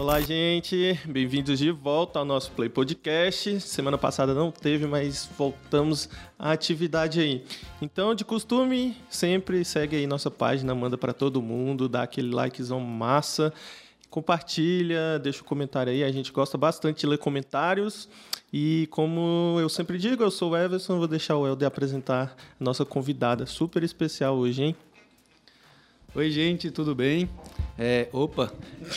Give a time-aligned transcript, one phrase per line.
[0.00, 0.98] Olá, gente.
[1.06, 3.60] Bem-vindos de volta ao nosso Play Podcast.
[3.60, 6.08] Semana passada não teve, mas voltamos
[6.38, 7.44] à atividade aí.
[7.82, 12.80] Então, de costume, sempre segue aí nossa página, manda para todo mundo, dá aquele likezão
[12.80, 13.52] massa,
[14.08, 16.02] compartilha, deixa o um comentário aí.
[16.02, 18.08] A gente gosta bastante de ler comentários.
[18.50, 22.64] E como eu sempre digo, eu sou o Everson, vou deixar o Helder apresentar a
[22.64, 24.76] nossa convidada super especial hoje, hein?
[26.12, 27.30] Oi, gente, tudo bem?
[27.78, 28.52] É, opa,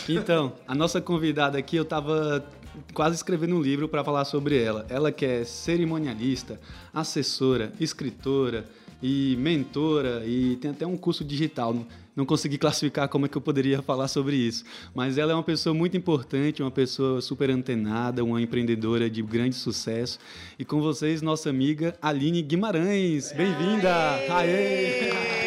[0.09, 2.43] então, a nossa convidada aqui, eu estava
[2.91, 4.83] quase escrevendo um livro para falar sobre ela.
[4.89, 6.59] Ela que é cerimonialista,
[6.91, 8.65] assessora, escritora
[8.99, 11.85] e mentora e tem até um curso digital.
[12.15, 14.63] Não consegui classificar como é que eu poderia falar sobre isso,
[14.95, 19.55] mas ela é uma pessoa muito importante, uma pessoa super antenada, uma empreendedora de grande
[19.55, 20.17] sucesso.
[20.57, 23.31] E com vocês, nossa amiga Aline Guimarães.
[23.33, 23.93] Bem-vinda!
[24.29, 25.11] Aê!
[25.11, 25.42] Aê!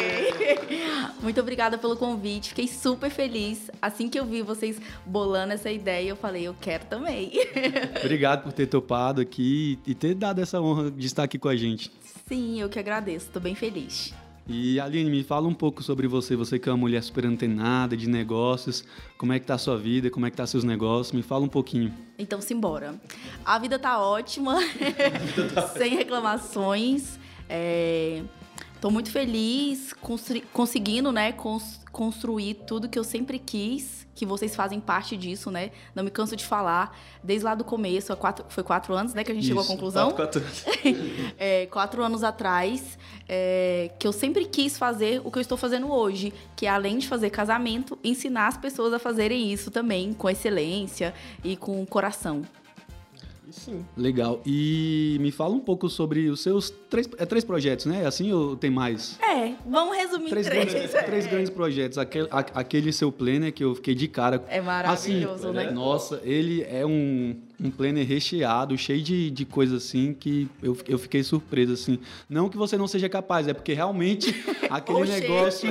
[1.21, 2.49] Muito obrigada pelo convite.
[2.49, 3.69] Fiquei super feliz.
[3.81, 7.31] Assim que eu vi vocês bolando essa ideia, eu falei, eu quero também.
[7.99, 11.55] Obrigado por ter topado aqui e ter dado essa honra de estar aqui com a
[11.55, 11.91] gente.
[12.27, 13.27] Sim, eu que agradeço.
[13.27, 14.13] Estou bem feliz.
[14.49, 16.35] E Aline, me fala um pouco sobre você.
[16.35, 18.85] Você que é uma mulher super antenada de negócios.
[19.17, 20.09] Como é que tá a sua vida?
[20.09, 21.11] Como é que tá seus negócios?
[21.11, 21.93] Me fala um pouquinho.
[22.17, 22.95] Então, simbora.
[23.43, 24.57] A vida tá ótima,
[25.53, 25.67] tá...
[25.77, 27.19] sem reclamações.
[27.49, 28.23] É...
[28.77, 29.91] Estou muito feliz
[30.53, 35.71] conseguindo, né, cons construir tudo que eu sempre quis, que vocês fazem parte disso, né?
[35.95, 39.31] Não me canso de falar, desde lá do começo, quatro, foi quatro anos, né, que
[39.31, 40.11] a gente Isso, chegou à conclusão.
[40.11, 40.93] Quatro, quatro.
[41.39, 45.91] é, quatro anos atrás, é, que eu sempre quis fazer o que eu estou fazendo
[45.91, 50.29] hoje, que é além de fazer casamento, ensinar as pessoas a fazerem isso também, com
[50.29, 52.43] excelência e com coração.
[53.51, 53.85] Sim.
[53.95, 54.41] Legal.
[54.45, 58.05] E me fala um pouco sobre os seus três, é, três projetos, né?
[58.05, 59.17] Assim ou tem mais?
[59.21, 60.47] É, vamos resumir três.
[60.47, 61.97] Três, grandes, três grandes projetos.
[61.97, 64.43] Aquele, aquele seu planner que eu fiquei de cara.
[64.49, 65.71] É maravilhoso, assim, né?
[65.71, 70.99] Nossa, ele é um, um planner recheado, cheio de, de coisas assim que eu, eu
[70.99, 71.99] fiquei surpreso, assim.
[72.29, 74.33] Não que você não seja capaz, é porque realmente
[74.69, 75.69] aquele negócio...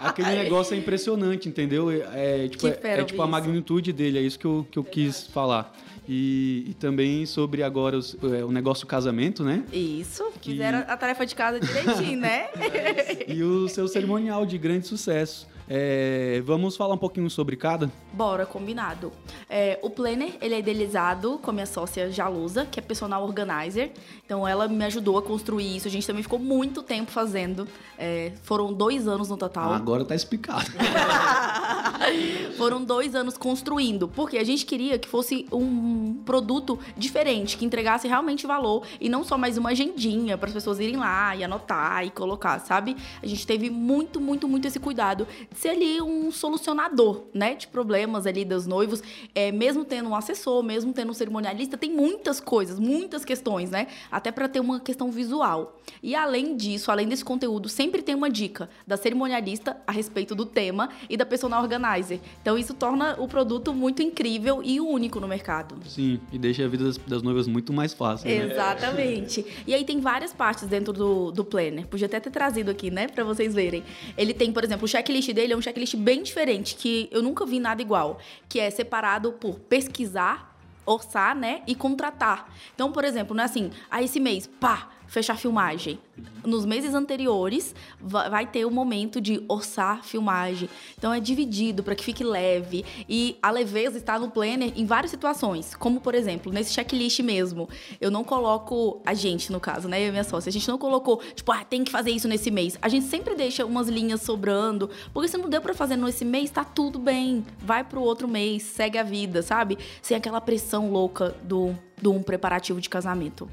[0.00, 1.90] aquele negócio é impressionante, entendeu?
[1.90, 5.26] É, tipo, é, é tipo a magnitude dele, é isso que eu, que eu quis
[5.26, 5.72] falar.
[6.14, 9.64] E, e, também sobre agora os, é, o negócio casamento, né?
[9.72, 10.50] Isso, que...
[10.50, 12.48] fizeram a tarefa de casa direitinho, né?
[13.26, 15.48] e o seu cerimonial de grande sucesso.
[15.74, 17.90] É, vamos falar um pouquinho sobre cada?
[18.12, 19.10] Bora, combinado.
[19.48, 23.90] É, o Planner, ele é idealizado com a minha sócia Jalusa, que é personal organizer.
[24.22, 25.88] Então, ela me ajudou a construir isso.
[25.88, 27.66] A gente também ficou muito tempo fazendo.
[27.96, 29.72] É, foram dois anos no total.
[29.72, 30.70] Ah, agora tá explicado.
[32.58, 34.06] foram dois anos construindo.
[34.08, 38.84] Porque a gente queria que fosse um produto diferente, que entregasse realmente valor.
[39.00, 42.58] E não só mais uma agendinha para as pessoas irem lá e anotar e colocar,
[42.58, 42.94] sabe?
[43.22, 45.26] A gente teve muito, muito, muito esse cuidado
[45.62, 49.00] ser ali um solucionador, né, de problemas ali dos noivos,
[49.32, 53.86] é, mesmo tendo um assessor, mesmo tendo um cerimonialista, tem muitas coisas, muitas questões, né,
[54.10, 55.80] até para ter uma questão visual.
[56.02, 60.44] E além disso, além desse conteúdo, sempre tem uma dica da cerimonialista a respeito do
[60.44, 62.20] tema e da personal organizer.
[62.40, 65.76] Então isso torna o produto muito incrível e único no mercado.
[65.86, 68.28] Sim, e deixa a vida das, das noivas muito mais fácil.
[68.28, 68.50] Né?
[68.50, 69.46] Exatamente.
[69.64, 71.86] E aí tem várias partes dentro do, do planner.
[71.86, 73.84] Podia até ter trazido aqui, né, para vocês verem.
[74.18, 77.20] Ele tem, por exemplo, o checklist dele dele é um checklist bem diferente, que eu
[77.20, 82.52] nunca vi nada igual, que é separado por pesquisar, orçar, né, e contratar.
[82.74, 85.98] Então, por exemplo, não é assim, ah, esse mês, pá, fechar filmagem.
[86.42, 90.70] Nos meses anteriores, vai ter o momento de orçar filmagem.
[90.96, 92.82] Então, é dividido para que fique leve.
[93.06, 95.74] E a leveza está no planner em várias situações.
[95.74, 97.68] Como, por exemplo, nesse checklist mesmo.
[98.00, 100.02] Eu não coloco, a gente, no caso, né?
[100.02, 102.50] Eu e minha sócia, a gente não colocou, tipo, ah, tem que fazer isso nesse
[102.50, 102.78] mês.
[102.80, 104.88] A gente sempre deixa umas linhas sobrando.
[105.12, 107.44] Porque se não deu para fazer nesse mês, tá tudo bem.
[107.58, 109.76] Vai pro outro mês, segue a vida, sabe?
[110.00, 113.46] Sem aquela pressão louca do, do um preparativo de casamento.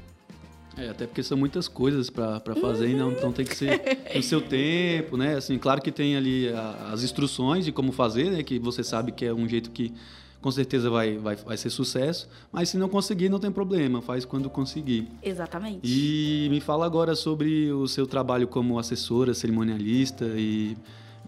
[0.76, 3.12] É, até porque são muitas coisas para fazer, uhum.
[3.12, 3.80] então tem que ser
[4.14, 5.34] no seu tempo, né?
[5.34, 8.42] Assim, claro que tem ali a, as instruções de como fazer, né?
[8.42, 9.92] Que você sabe que é um jeito que
[10.40, 14.24] com certeza vai, vai, vai ser sucesso, mas se não conseguir, não tem problema, faz
[14.24, 15.06] quando conseguir.
[15.22, 15.80] Exatamente.
[15.84, 20.76] E me fala agora sobre o seu trabalho como assessora, cerimonialista e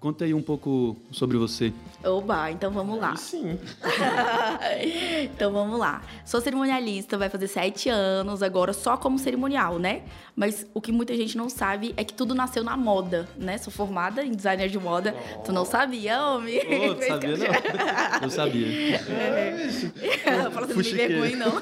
[0.03, 1.73] Conta aí um pouco sobre você.
[2.05, 3.15] Oba, então vamos lá.
[3.15, 3.57] sim.
[5.23, 6.03] então vamos lá.
[6.27, 10.03] Sou cerimonialista, vai fazer sete anos agora só como cerimonial, né?
[10.35, 13.59] Mas o que muita gente não sabe é que tudo nasceu na moda, né?
[13.59, 15.15] Sou formada em designer de moda.
[15.37, 15.39] Oh.
[15.43, 16.59] Tu não sabia, homem?
[16.91, 18.23] Oh, tu sabia não?
[18.23, 18.97] Eu sabia.
[18.97, 20.51] É.
[20.51, 21.53] Fala assim, não me vergonha não.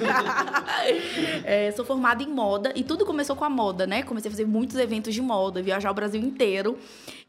[1.44, 4.02] é, sou formada em moda e tudo começou com a moda, né?
[4.02, 6.78] Comecei a fazer muitos eventos de moda, viajar o Brasil inteiro.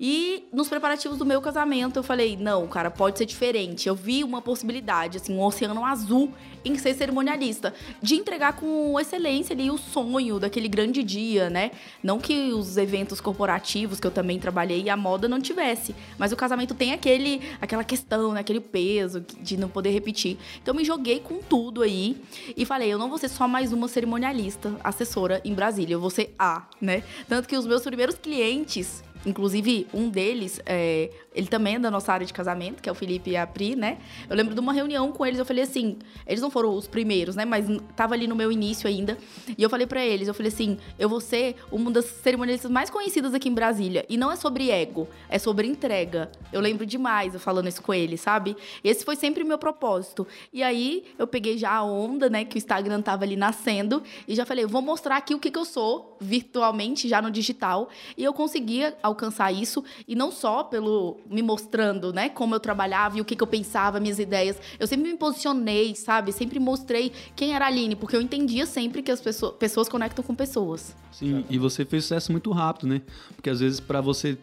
[0.03, 3.87] E nos preparativos do meu casamento, eu falei: não, cara, pode ser diferente.
[3.87, 6.33] Eu vi uma possibilidade, assim, um oceano azul
[6.65, 7.71] em ser cerimonialista,
[8.01, 11.71] de entregar com excelência ali o sonho daquele grande dia, né?
[12.01, 16.31] Não que os eventos corporativos que eu também trabalhei e a moda não tivesse, mas
[16.31, 18.39] o casamento tem aquele, aquela questão, né?
[18.41, 20.37] aquele peso de não poder repetir.
[20.61, 22.19] Então me joguei com tudo aí
[22.55, 26.09] e falei, eu não vou ser só mais uma cerimonialista, assessora em Brasília, eu vou
[26.09, 27.03] ser a, né?
[27.27, 32.11] Tanto que os meus primeiros clientes Inclusive, um deles, é, ele também é da nossa
[32.11, 33.99] área de casamento, que é o Felipe e a Pri, né?
[34.29, 37.35] Eu lembro de uma reunião com eles, eu falei assim, eles não foram os primeiros,
[37.35, 37.45] né?
[37.45, 37.65] Mas
[37.95, 39.17] tava ali no meu início ainda.
[39.57, 42.89] E eu falei para eles, eu falei assim, eu vou ser uma das cerimonialistas mais
[42.89, 44.05] conhecidas aqui em Brasília.
[44.09, 46.31] E não é sobre ego, é sobre entrega.
[46.51, 48.57] Eu lembro demais eu falando isso com eles, sabe?
[48.83, 50.27] E esse foi sempre o meu propósito.
[50.51, 52.43] E aí, eu peguei já a onda, né?
[52.43, 54.01] Que o Instagram tava ali nascendo.
[54.27, 57.89] E já falei, vou mostrar aqui o que, que eu sou, virtualmente, já no digital.
[58.17, 63.17] E eu conseguia alcançar isso e não só pelo me mostrando, né, como eu trabalhava
[63.17, 64.57] e o que, que eu pensava, minhas ideias.
[64.79, 66.31] Eu sempre me posicionei, sabe?
[66.31, 70.23] Sempre mostrei quem era a Aline, porque eu entendia sempre que as pessoas, pessoas conectam
[70.23, 70.95] com pessoas.
[71.11, 73.01] Sim, e você fez sucesso muito rápido, né?
[73.35, 74.37] Porque às vezes para você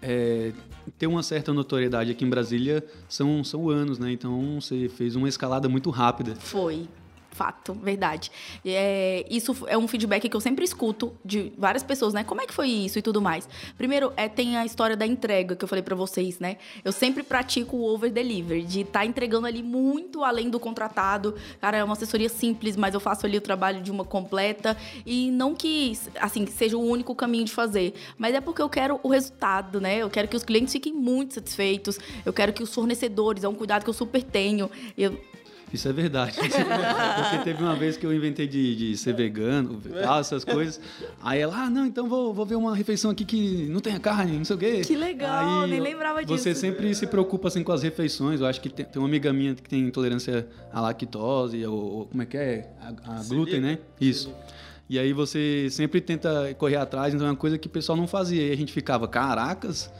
[0.00, 0.52] é,
[0.98, 4.12] ter uma certa notoriedade aqui em Brasília são, são anos, né?
[4.12, 6.34] Então você fez uma escalada muito rápida.
[6.36, 6.88] Foi.
[7.32, 8.30] Fato, verdade.
[8.64, 12.22] É, isso é um feedback que eu sempre escuto de várias pessoas, né?
[12.22, 13.48] Como é que foi isso e tudo mais.
[13.78, 16.58] Primeiro, é, tem a história da entrega que eu falei para vocês, né?
[16.84, 21.34] Eu sempre pratico o over deliver, de estar tá entregando ali muito além do contratado.
[21.58, 24.76] Cara, é uma assessoria simples, mas eu faço ali o trabalho de uma completa.
[25.06, 29.00] E não que, assim, seja o único caminho de fazer, mas é porque eu quero
[29.02, 29.98] o resultado, né?
[29.98, 31.98] Eu quero que os clientes fiquem muito satisfeitos.
[32.26, 34.70] Eu quero que os fornecedores, é um cuidado que eu super tenho.
[34.98, 35.18] Eu,
[35.72, 36.36] isso é verdade.
[36.38, 40.80] Porque teve uma vez que eu inventei de, de ser vegano, tal, essas coisas.
[41.22, 44.36] Aí ela, ah, não, então vou, vou ver uma refeição aqui que não tenha carne,
[44.36, 44.80] não sei o quê.
[44.82, 46.36] Que legal, Aí, nem lembrava disso.
[46.36, 48.40] Você sempre se preocupa assim com as refeições.
[48.40, 52.06] Eu acho que tem, tem uma amiga minha que tem intolerância à lactose, ou, ou
[52.06, 52.70] como é que é?
[52.80, 53.78] A, a glúten, né?
[54.00, 54.32] Isso.
[54.88, 58.06] E aí você sempre tenta correr atrás, então é uma coisa que o pessoal não
[58.06, 58.48] fazia.
[58.48, 59.90] E a gente ficava, caracas,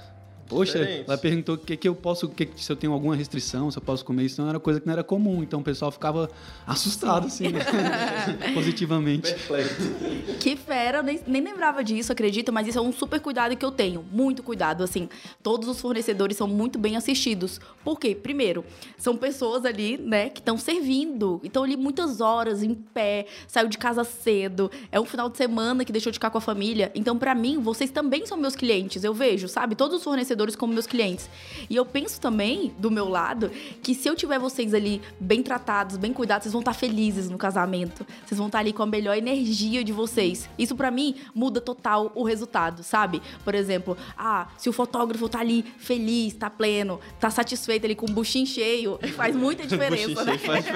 [0.52, 1.04] Poxa, Diferente.
[1.08, 3.82] ela perguntou o que, que eu posso, que, se eu tenho alguma restrição, se eu
[3.82, 5.42] posso comer isso, não era coisa que não era comum.
[5.42, 6.30] Então o pessoal ficava
[6.66, 7.60] assustado, assim, né?
[8.54, 9.32] positivamente.
[9.32, 10.38] Perfeito.
[10.38, 13.70] Que fera, nem, nem lembrava disso, acredito, mas isso é um super cuidado que eu
[13.70, 14.04] tenho.
[14.12, 15.08] Muito cuidado, assim.
[15.42, 17.60] Todos os fornecedores são muito bem assistidos.
[17.84, 18.14] Por quê?
[18.14, 18.64] Primeiro,
[18.98, 21.40] são pessoas ali, né, que estão servindo.
[21.42, 25.84] Então, ali muitas horas em pé, saiu de casa cedo, é um final de semana
[25.84, 26.90] que deixou de ficar com a família.
[26.94, 29.04] Então, para mim, vocês também são meus clientes.
[29.04, 29.74] Eu vejo, sabe?
[29.74, 31.28] Todos os fornecedores fornecedores como meus clientes.
[31.70, 33.50] E eu penso também, do meu lado,
[33.82, 37.38] que se eu tiver vocês ali bem tratados, bem cuidados, vocês vão estar felizes no
[37.38, 38.06] casamento.
[38.26, 40.48] Vocês vão estar ali com a melhor energia de vocês.
[40.58, 43.22] Isso para mim muda total o resultado, sabe?
[43.44, 48.06] Por exemplo, ah, se o fotógrafo tá ali feliz, tá pleno, tá satisfeito ali com
[48.06, 50.38] o buchinho cheio, faz muita diferença, né?
[50.38, 50.66] Faz,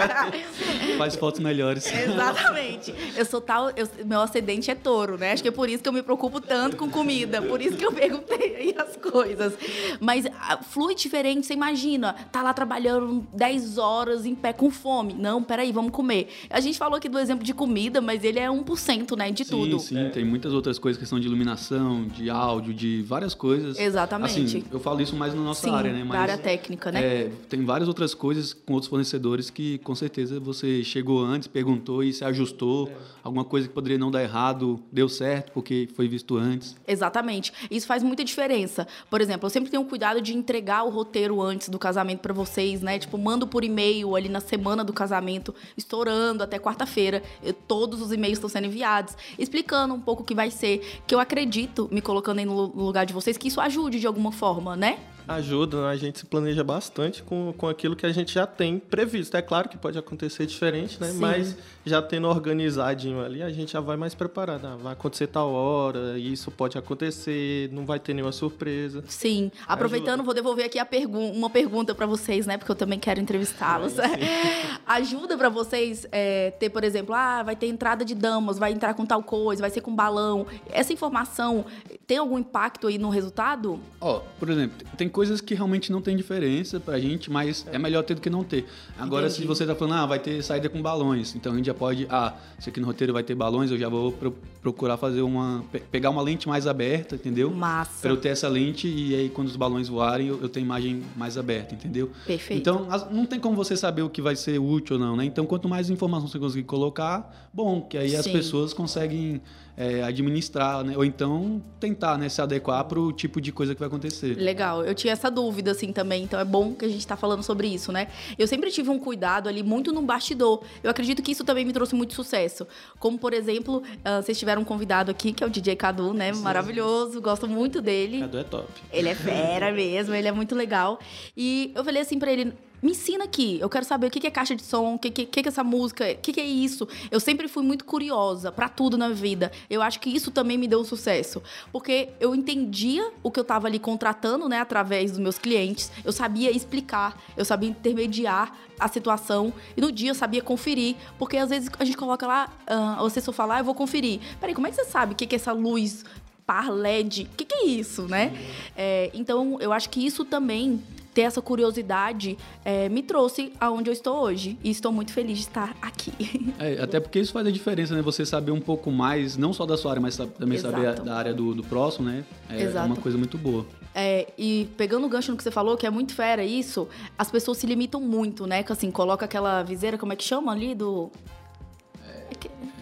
[0.99, 1.87] faz fotos melhores.
[1.93, 2.95] Exatamente.
[3.17, 5.33] Eu sou tal, eu, meu ascendente é touro, né?
[5.33, 7.85] Acho que é por isso que eu me preocupo tanto com comida, por isso que
[7.85, 9.56] eu perguntei aí as coisas.
[10.01, 15.15] Mas ah, flui diferente, você imagina, tá lá trabalhando 10 horas em pé com fome.
[15.15, 16.29] Não, peraí, vamos comer.
[16.51, 19.51] A gente falou aqui do exemplo de comida, mas ele é 1%, né, de sim,
[19.51, 19.79] tudo.
[19.79, 20.09] Sim, é.
[20.11, 23.79] tem muitas outras coisas, questão de iluminação, de áudio, de várias coisas.
[23.79, 24.59] Exatamente.
[24.59, 26.05] Assim, eu falo isso mais na nossa sim, área, né?
[26.05, 27.05] Mas, área técnica, né?
[27.05, 32.03] É, tem várias outras coisas com outros fornecedores que, com certeza, você chegou antes, perguntou
[32.03, 32.89] e se ajustou.
[32.89, 33.17] É.
[33.23, 36.77] Alguma coisa que poderia não dar errado, deu certo porque foi visto antes.
[36.87, 37.53] Exatamente.
[37.71, 38.87] Isso faz muita diferença.
[39.11, 42.83] Por exemplo, eu sempre tenho cuidado de entregar o roteiro antes do casamento para vocês,
[42.83, 42.99] né?
[42.99, 47.23] Tipo, mando por e-mail ali na semana do casamento, estourando até quarta-feira.
[47.67, 51.21] Todos os e-mails estão sendo enviados, explicando um pouco o que vai ser, que eu
[51.21, 54.99] acredito, me colocando aí no lugar de vocês, que isso ajude de alguma forma, né?
[55.29, 55.89] Ajuda, né?
[55.89, 59.37] a gente se planeja bastante com, com aquilo que a gente já tem previsto.
[59.37, 61.09] É claro que pode acontecer diferente, né?
[61.09, 61.19] Sim.
[61.19, 64.67] Mas já tendo organizadinho ali, a gente já vai mais preparado.
[64.67, 69.05] Ah, vai acontecer tal hora, isso pode acontecer, não vai ter nenhuma surpresa.
[69.09, 69.51] Sim.
[69.67, 70.23] Aproveitando, ajuda.
[70.23, 72.57] vou devolver aqui pergu uma pergunta para vocês, né?
[72.57, 73.95] Porque eu também quero entrevistá-los.
[74.87, 78.95] ajuda para vocês é, ter, por exemplo, ah, vai ter entrada de damas, vai entrar
[78.95, 80.47] com tal coisa, vai ser com balão.
[80.71, 81.67] Essa informação
[82.07, 83.81] tem algum impacto aí no resultado?
[84.01, 87.79] Ó, oh, por exemplo, tem coisas que realmente não tem diferença pra gente, mas é,
[87.79, 88.67] melhor ter do que não ter.
[88.99, 89.41] Agora, Entendi.
[89.41, 92.07] se você tá falando, ah, vai ter saída com balões, então a gente já pode,
[92.11, 95.65] ah, se aqui no roteiro vai ter balões, eu já vou pro- procurar fazer uma,
[95.73, 97.51] pe- pegar uma lente mais aberta, entendeu?
[97.51, 98.03] Massa.
[98.03, 101.03] Pra eu ter essa lente e aí quando os balões voarem, eu, eu tenho imagem
[101.17, 102.11] mais aberta, entendeu?
[102.27, 102.61] Perfeito.
[102.61, 105.25] Então, as- não tem como você saber o que vai ser útil ou não, né?
[105.25, 108.33] Então, quanto mais informação você conseguir colocar, bom, que aí as Sim.
[108.33, 109.41] pessoas conseguem
[109.77, 110.97] é, administrar, né?
[110.97, 114.35] Ou então tentar, né, se adequar pro tipo de coisa que vai acontecer.
[114.35, 117.43] Legal, eu tinha essa dúvida assim também, então é bom que a gente tá falando
[117.43, 118.09] sobre isso, né?
[118.39, 120.63] Eu sempre tive um cuidado ali muito no bastidor.
[120.83, 122.67] Eu acredito que isso também me trouxe muito sucesso.
[122.99, 126.33] Como, por exemplo, ah, vocês tiveram um convidado aqui, que é o DJ Cadu, né?
[126.33, 128.21] Maravilhoso, gosto muito dele.
[128.21, 128.69] Cadu é top.
[128.93, 130.99] Ele é fera mesmo, ele é muito legal.
[131.37, 132.53] E eu falei assim pra ele.
[132.83, 135.27] Me ensina aqui, eu quero saber o que é caixa de som, o que, que,
[135.27, 136.87] que que é essa música, o que, que é isso.
[137.11, 139.51] Eu sempre fui muito curiosa pra tudo na vida.
[139.71, 141.43] Eu acho que isso também me deu sucesso.
[141.73, 145.91] Porque eu entendia o que eu tava ali contratando, né, através dos meus clientes.
[146.05, 149.53] Eu sabia explicar, eu sabia intermediar a situação.
[149.77, 150.97] E no dia eu sabia conferir.
[151.19, 154.21] Porque às vezes a gente coloca lá, ah, você só fala, ah, eu vou conferir.
[154.39, 156.05] Peraí, como é que você sabe o que, que é essa luz
[156.47, 157.25] par LED.
[157.25, 158.33] O que, que é isso, né?
[158.77, 160.81] É, então, eu acho que isso também,
[161.17, 164.59] ter essa curiosidade, é, me trouxe aonde eu estou hoje.
[164.63, 166.13] E estou muito feliz de estar aqui.
[166.59, 168.01] É, até porque isso faz a diferença, né?
[168.03, 171.03] Você saber um pouco mais, não só da sua área, mas também saber a- Exato.
[171.05, 172.25] da área do, do próximo, né?
[172.49, 172.87] É Exato.
[172.87, 173.67] uma coisa muito boa.
[173.95, 177.31] É, e pegando o gancho no que você falou, que é muito fera isso, as
[177.31, 178.63] pessoas se limitam muito, né?
[178.63, 180.75] Que assim, coloca aquela viseira, como é que chama ali?
[180.75, 181.11] Do.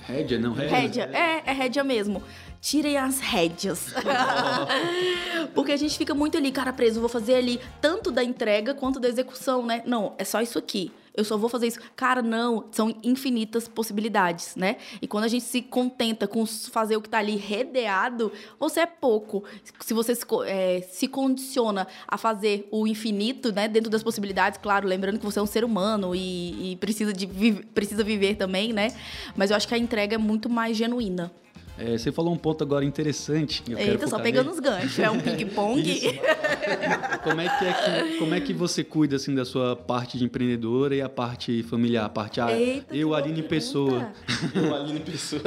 [0.06, 0.76] Rédia, não, rédia.
[0.78, 1.10] Rédea.
[1.12, 2.22] É, é rédea mesmo.
[2.64, 3.92] Tirem as rédeas.
[5.54, 8.99] Porque a gente fica muito ali, cara preso, vou fazer ali tanto da entrega quanto
[8.99, 9.83] da execução, né?
[9.85, 10.90] Não, é só isso aqui.
[11.14, 11.78] Eu só vou fazer isso.
[11.94, 14.78] Cara, não, são infinitas possibilidades, né?
[15.02, 18.87] E quando a gente se contenta com fazer o que tá ali redeado, você é
[18.87, 19.44] pouco.
[19.80, 23.68] Se você se, é, se condiciona a fazer o infinito, né?
[23.68, 27.26] Dentro das possibilidades, claro, lembrando que você é um ser humano e, e precisa, de
[27.26, 28.88] vi- precisa viver também, né?
[29.37, 31.30] Mas eu acho que a entrega é muito mais genuína.
[31.76, 33.62] É, você falou um ponto agora interessante.
[33.68, 34.54] eu quero Eita, só pegando nele.
[34.54, 34.98] os ganchos.
[34.98, 35.82] É um ping-pong.
[37.24, 40.24] Como é, que é que, como é que você cuida assim da sua parte de
[40.24, 43.48] empreendedora e a parte familiar, a parte ah, Eita, eu Aline pergunta.
[43.54, 44.12] Pessoa.
[44.54, 45.42] Eu, Aline Pessoa.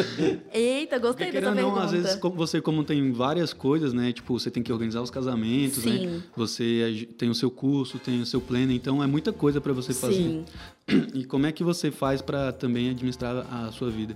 [0.53, 1.85] Eita, gostei Porque dessa querendo ou não, pergunta.
[1.85, 4.11] às vezes como você como tem várias coisas, né?
[4.11, 6.07] Tipo, você tem que organizar os casamentos, Sim.
[6.07, 6.21] né?
[6.35, 9.73] Você ag- tem o seu curso, tem o seu plano, então é muita coisa para
[9.73, 10.13] você fazer.
[10.15, 10.45] Sim.
[11.13, 14.15] E como é que você faz para também administrar a sua vida?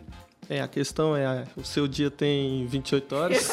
[0.52, 3.48] É, a questão é, o seu dia tem 28 horas.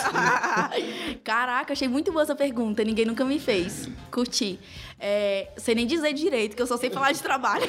[1.22, 2.82] Caraca, achei muito boa essa pergunta.
[2.82, 3.88] Ninguém nunca me fez.
[4.10, 4.58] Curti.
[5.00, 7.66] É, sei nem dizer direito, que eu só sei falar de trabalho.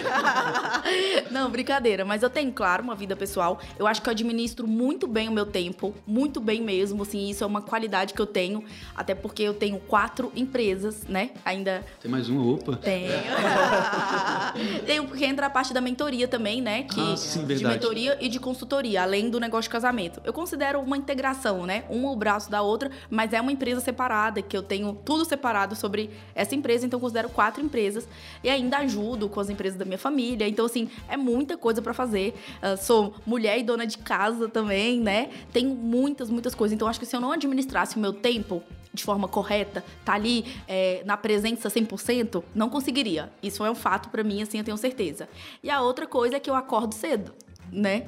[1.29, 2.03] Não, brincadeira.
[2.03, 3.59] Mas eu tenho, claro, uma vida pessoal.
[3.77, 5.93] Eu acho que eu administro muito bem o meu tempo.
[6.07, 7.03] Muito bem mesmo.
[7.03, 8.63] Assim, isso é uma qualidade que eu tenho.
[8.95, 11.31] Até porque eu tenho quatro empresas, né?
[11.45, 12.75] Ainda Tem mais uma, opa.
[12.77, 13.09] Tenho.
[14.85, 16.83] Tenho, porque entra a parte da mentoria também, né?
[16.83, 17.75] Que, Ah, sim, de verdade.
[17.75, 20.21] mentoria e de consultoria, além do negócio de casamento.
[20.23, 21.83] Eu considero uma integração, né?
[21.89, 25.75] Uma o braço da outra, mas é uma empresa separada, que eu tenho tudo separado
[25.75, 28.07] sobre essa empresa, então eu considero quatro empresas.
[28.43, 30.47] E ainda ajudo com as empresas da minha família.
[30.47, 32.33] Então, assim, é muita coisa pra fazer.
[32.61, 35.29] Ah, sou mulher e dona de casa também, né?
[35.51, 36.73] Tenho muitas, muitas coisas.
[36.75, 40.45] Então, acho que se eu não administrasse o meu tempo de forma correta, tá ali
[40.67, 43.31] é, na presença 100%, não conseguiria.
[43.41, 45.29] Isso é um fato pra mim, assim, eu tenho certeza.
[45.63, 47.33] E a outra coisa é que eu acordo cedo,
[47.71, 48.07] né?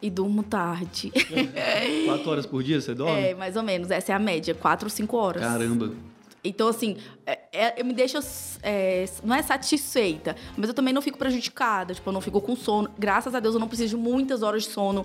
[0.00, 1.12] E durmo tarde.
[2.06, 3.20] Quatro horas por dia você dorme?
[3.20, 3.90] é, mais ou menos.
[3.90, 5.42] Essa é a média, quatro ou cinco horas.
[5.42, 5.92] Caramba.
[6.42, 8.18] Então, assim, é, é, eu me deixo.
[8.62, 11.94] é, não é satisfeita, mas eu também não fico prejudicada.
[11.94, 12.90] Tipo, eu não fico com sono.
[12.98, 15.04] Graças a Deus, eu não preciso de muitas horas de sono.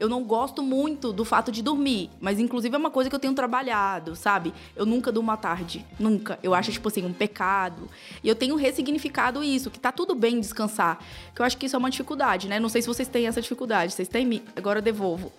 [0.00, 3.20] Eu não gosto muito do fato de dormir, mas inclusive é uma coisa que eu
[3.20, 4.52] tenho trabalhado, sabe?
[4.74, 5.86] Eu nunca durmo à tarde.
[5.98, 6.38] Nunca.
[6.42, 7.88] Eu acho, tipo assim, um pecado.
[8.24, 10.98] E eu tenho ressignificado isso, que tá tudo bem descansar.
[11.32, 12.58] Que eu acho que isso é uma dificuldade, né?
[12.58, 13.92] Não sei se vocês têm essa dificuldade.
[13.92, 14.42] Vocês têm?
[14.56, 15.32] Agora eu devolvo.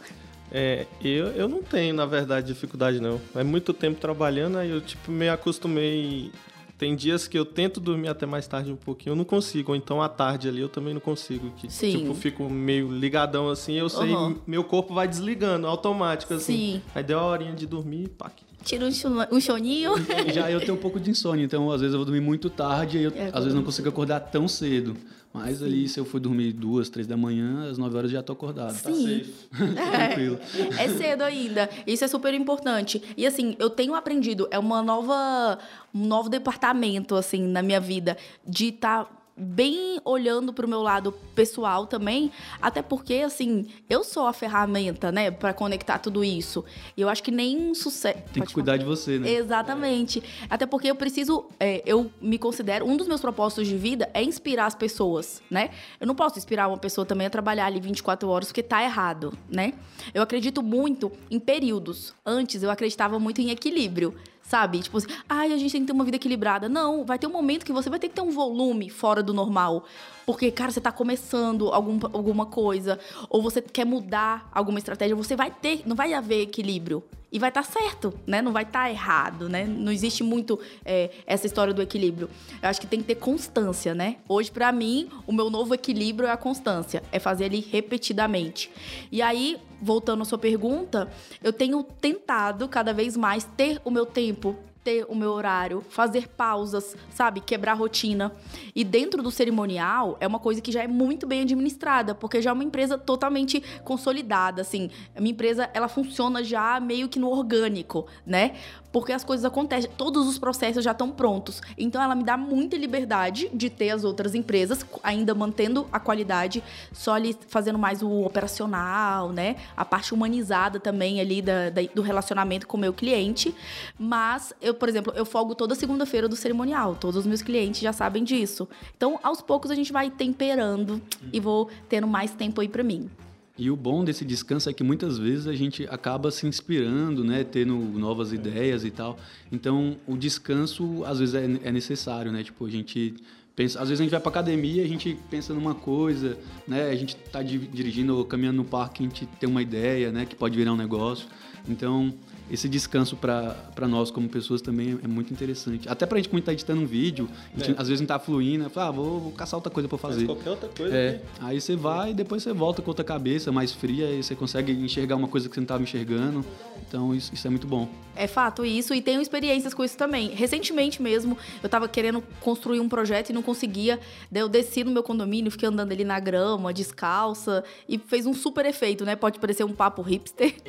[0.54, 3.20] É, eu, eu não tenho, na verdade, dificuldade, não.
[3.34, 6.32] É muito tempo trabalhando, aí eu, tipo, meio acostumei.
[6.78, 9.72] Tem dias que eu tento dormir até mais tarde um pouquinho, eu não consigo.
[9.72, 11.50] Ou então, à tarde ali, eu também não consigo.
[11.52, 11.98] Que, Sim.
[11.98, 14.36] Tipo, fico meio ligadão assim, eu sei, Aham.
[14.46, 16.54] meu corpo vai desligando, automático, assim.
[16.54, 16.82] Sim.
[16.94, 18.30] Aí deu a horinha de dormir, pá.
[18.64, 19.94] Tira um, soninho.
[20.34, 22.98] Já eu tenho um pouco de insônia, então às vezes eu vou dormir muito tarde
[22.98, 24.96] e eu, É, às vezes não consigo acordar tão cedo.
[25.34, 28.34] Mas ali, se eu for dormir duas, três da manhã, às nove horas já tô
[28.34, 28.74] acordado.
[28.74, 29.24] Sim.
[29.52, 30.40] Tranquilo.
[30.78, 31.68] É cedo ainda.
[31.88, 33.02] Isso é super importante.
[33.18, 35.58] E assim, eu tenho aprendido, é uma nova,
[35.94, 38.16] um novo departamento, assim, na minha vida,
[38.48, 44.34] de estar bem olhando pro meu lado pessoal também, até porque, assim, eu sou a
[44.34, 46.64] ferramenta, né, para conectar tudo isso.
[46.96, 48.20] E eu acho que nem sucesso.
[48.32, 49.30] Tem que cuidar de você, né?
[49.30, 50.24] Exatamente.
[50.50, 54.24] Até porque eu preciso, é, eu me considero, um dos meus propósitos de vida é
[54.24, 55.72] inspirar as pessoas, né?
[56.00, 59.34] Eu não posso inspirar uma pessoa também a trabalhar ali 24 horas porque tá errado,
[59.50, 59.74] né?
[60.14, 62.14] Eu acredito muito em períodos.
[62.26, 64.80] Antes eu acreditava muito em equilíbrio sabe?
[64.80, 66.70] Tipo assim, ai, a gente tem que ter uma vida equilibrada.
[66.70, 69.34] Não, vai ter um momento que você vai ter que ter um volume fora do
[69.34, 69.86] normal.
[70.26, 75.36] Porque, cara, você tá começando algum, alguma coisa, ou você quer mudar alguma estratégia, você
[75.36, 77.04] vai ter, não vai haver equilíbrio.
[77.34, 78.44] E vai estar tá certo, né?
[78.44, 79.66] Não vai estar tá errado, né?
[79.66, 82.30] Não existe muito é, essa história do equilíbrio.
[82.62, 84.18] Eu acho que tem que ter constância, né?
[84.30, 87.02] Hoje, para mim, o meu novo equilíbrio é a constância.
[87.12, 88.70] É fazer ali repetidamente.
[89.12, 91.12] E aí, voltando à sua pergunta,
[91.44, 96.28] eu tenho tentado cada vez mais ter o meu tempo ter o meu horário, fazer
[96.28, 97.40] pausas, sabe?
[97.40, 98.32] Quebrar rotina.
[98.76, 102.50] E dentro do cerimonial é uma coisa que já é muito bem administrada, porque já
[102.50, 104.90] é uma empresa totalmente consolidada, assim.
[105.16, 108.56] A minha empresa, ela funciona já meio que no orgânico, né?
[108.94, 111.62] Porque as coisas acontecem, todos os processos já estão prontos.
[111.76, 116.64] Então ela me dá muita liberdade de ter as outras empresas, ainda mantendo a qualidade,
[116.94, 119.56] só ali fazendo mais o operacional, né?
[119.76, 123.54] A parte humanizada também ali da, da, do relacionamento com o meu cliente.
[123.98, 126.96] Mas eu, por exemplo, eu folgo toda segunda-feira do cerimonial.
[126.96, 128.70] Todos os meus clientes já sabem disso.
[128.96, 133.10] Então, aos poucos a gente vai temperando e vou tendo mais tempo aí para mim.
[133.58, 137.44] E o bom desse descanso é que muitas vezes a gente acaba se inspirando, né,
[137.44, 139.18] tendo novas ideias e tal.
[139.52, 142.44] Então, o descanso às vezes é, é necessário, né?
[142.44, 143.14] Tipo, a gente
[143.56, 146.36] pensa, às vezes a gente vai para academia, a gente pensa numa coisa,
[146.68, 146.90] né?
[146.90, 150.36] A gente está dirigindo ou caminhando no parque, a gente tem uma ideia, né, que
[150.36, 151.28] pode virar um negócio.
[151.70, 152.12] Então,
[152.50, 155.88] esse descanso para nós como pessoas também é muito interessante.
[155.88, 157.76] Até para a gente, quando está editando um vídeo, gente, é.
[157.78, 160.26] às vezes não está fluindo, fala, ah, vou, vou, caçar outra coisa para fazer.
[160.26, 160.96] Faz qualquer outra coisa.
[160.96, 161.22] É.
[161.40, 164.72] Aí você vai e depois você volta com outra cabeça mais fria e você consegue
[164.72, 166.46] enxergar uma coisa que você não estava enxergando.
[166.88, 167.88] Então isso, isso, é muito bom.
[168.16, 170.30] É fato isso e tenho experiências com isso também.
[170.30, 174.00] Recentemente mesmo, eu estava querendo construir um projeto e não conseguia.
[174.32, 178.34] Daí eu desci no meu condomínio, fiquei andando ali na grama, descalça e fez um
[178.34, 179.16] super efeito, né?
[179.16, 180.54] Pode parecer um papo hipster.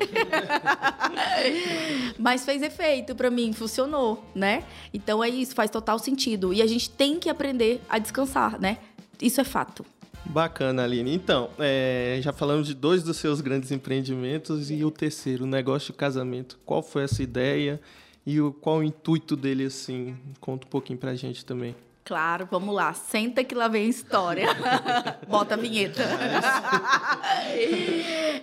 [2.17, 4.63] Mas fez efeito para mim, funcionou, né?
[4.93, 6.53] Então é isso, faz total sentido.
[6.53, 8.77] E a gente tem que aprender a descansar, né?
[9.21, 9.85] Isso é fato.
[10.25, 11.13] Bacana, Aline.
[11.13, 15.93] Então, é, já falamos de dois dos seus grandes empreendimentos e o terceiro, o negócio
[15.93, 16.57] de casamento.
[16.65, 17.79] Qual foi essa ideia
[18.25, 20.17] e o, qual o intuito dele, assim?
[20.39, 21.75] Conta um pouquinho pra gente também.
[22.05, 22.93] Claro, vamos lá.
[22.93, 24.47] Senta que lá vem a história.
[25.27, 26.03] Bota a vinheta.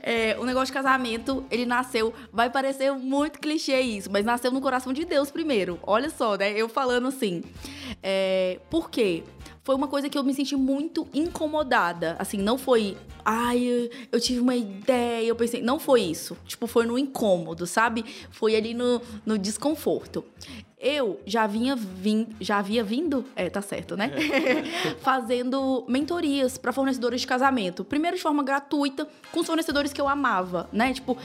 [0.02, 2.12] é, o negócio de casamento, ele nasceu.
[2.32, 5.78] Vai parecer muito clichê isso, mas nasceu no coração de Deus primeiro.
[5.84, 6.50] Olha só, né?
[6.50, 7.44] Eu falando assim.
[8.02, 9.22] É, por quê?
[9.64, 12.16] foi uma coisa que eu me senti muito incomodada.
[12.18, 16.36] Assim, não foi, ai, eu tive uma ideia, eu pensei, não foi isso.
[16.44, 18.04] Tipo, foi no incômodo, sabe?
[18.32, 20.24] Foi ali no, no desconforto
[20.82, 24.10] eu já vinha vim, já havia vindo, é, tá certo, né?
[24.12, 24.64] É.
[25.00, 27.84] Fazendo mentorias para fornecedores de casamento.
[27.84, 30.92] Primeiro de forma gratuita, com os fornecedores que eu amava, né?
[30.92, 31.16] Tipo,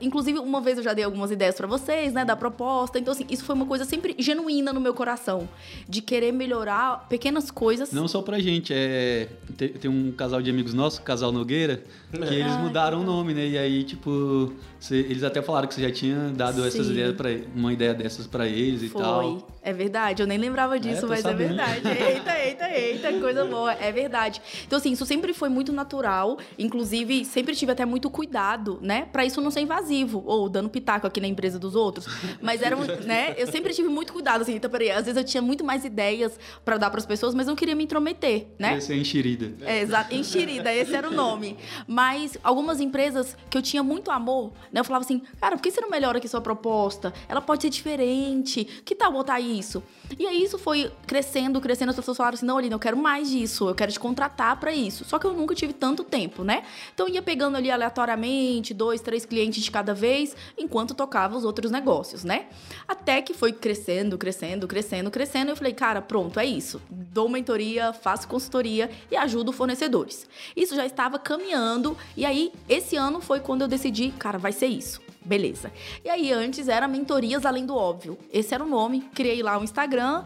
[0.00, 2.98] inclusive uma vez eu já dei algumas ideias para vocês, né, da proposta.
[2.98, 5.48] Então assim, isso foi uma coisa sempre genuína no meu coração,
[5.86, 7.92] de querer melhorar pequenas coisas.
[7.92, 12.34] Não só pra gente, é tem, tem um casal de amigos nossos, casal Nogueira, que
[12.34, 13.46] eles mudaram o nome, né?
[13.46, 14.52] E aí, tipo,
[14.90, 16.68] eles até falaram que você já tinha dado Sim.
[16.68, 19.01] essas ideias para uma ideia dessas para eles e Foi.
[19.02, 19.52] Tal.
[19.64, 21.60] É verdade, eu nem lembrava disso, é, mas é sabendo.
[21.60, 22.02] é verdade.
[22.12, 23.72] Eita, eita, eita, coisa boa.
[23.72, 24.42] É verdade.
[24.66, 26.36] Então, assim, isso sempre foi muito natural.
[26.58, 29.06] Inclusive, sempre tive até muito cuidado, né?
[29.12, 30.22] Pra isso não ser invasivo.
[30.26, 32.06] Ou dando pitaco aqui na empresa dos outros.
[32.40, 33.34] Mas era, né?
[33.38, 34.56] Eu sempre tive muito cuidado, assim.
[34.56, 37.46] Então, peraí, às vezes eu tinha muito mais ideias para dar para as pessoas, mas
[37.46, 38.76] não queria me intrometer, né?
[38.78, 39.52] Esse é enxerida.
[39.64, 40.12] É, exato.
[40.14, 41.56] Enxerida, esse era o nome.
[41.86, 44.80] Mas algumas empresas que eu tinha muito amor, né?
[44.80, 47.12] Eu falava assim, cara, por que você não melhora aqui sua proposta?
[47.28, 48.66] Ela pode ser diferente.
[48.92, 49.82] Que tal botar isso.
[50.18, 51.88] E aí isso foi crescendo, crescendo.
[51.88, 54.70] As pessoas falaram assim: não, Aline, eu quero mais disso, eu quero te contratar para
[54.70, 55.02] isso.
[55.06, 56.62] Só que eu nunca tive tanto tempo, né?
[56.92, 61.70] Então ia pegando ali aleatoriamente, dois, três clientes de cada vez, enquanto tocava os outros
[61.70, 62.48] negócios, né?
[62.86, 65.48] Até que foi crescendo, crescendo, crescendo, crescendo.
[65.52, 66.78] Eu falei, cara, pronto, é isso.
[66.90, 70.28] Dou mentoria, faço consultoria e ajudo fornecedores.
[70.54, 71.96] Isso já estava caminhando.
[72.14, 75.00] E aí, esse ano foi quando eu decidi, cara, vai ser isso.
[75.24, 75.72] Beleza.
[76.04, 78.18] E aí, antes era Mentorias Além do Óbvio.
[78.32, 79.02] Esse era o nome.
[79.14, 80.24] Criei lá um Instagram.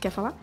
[0.00, 0.36] Quer falar?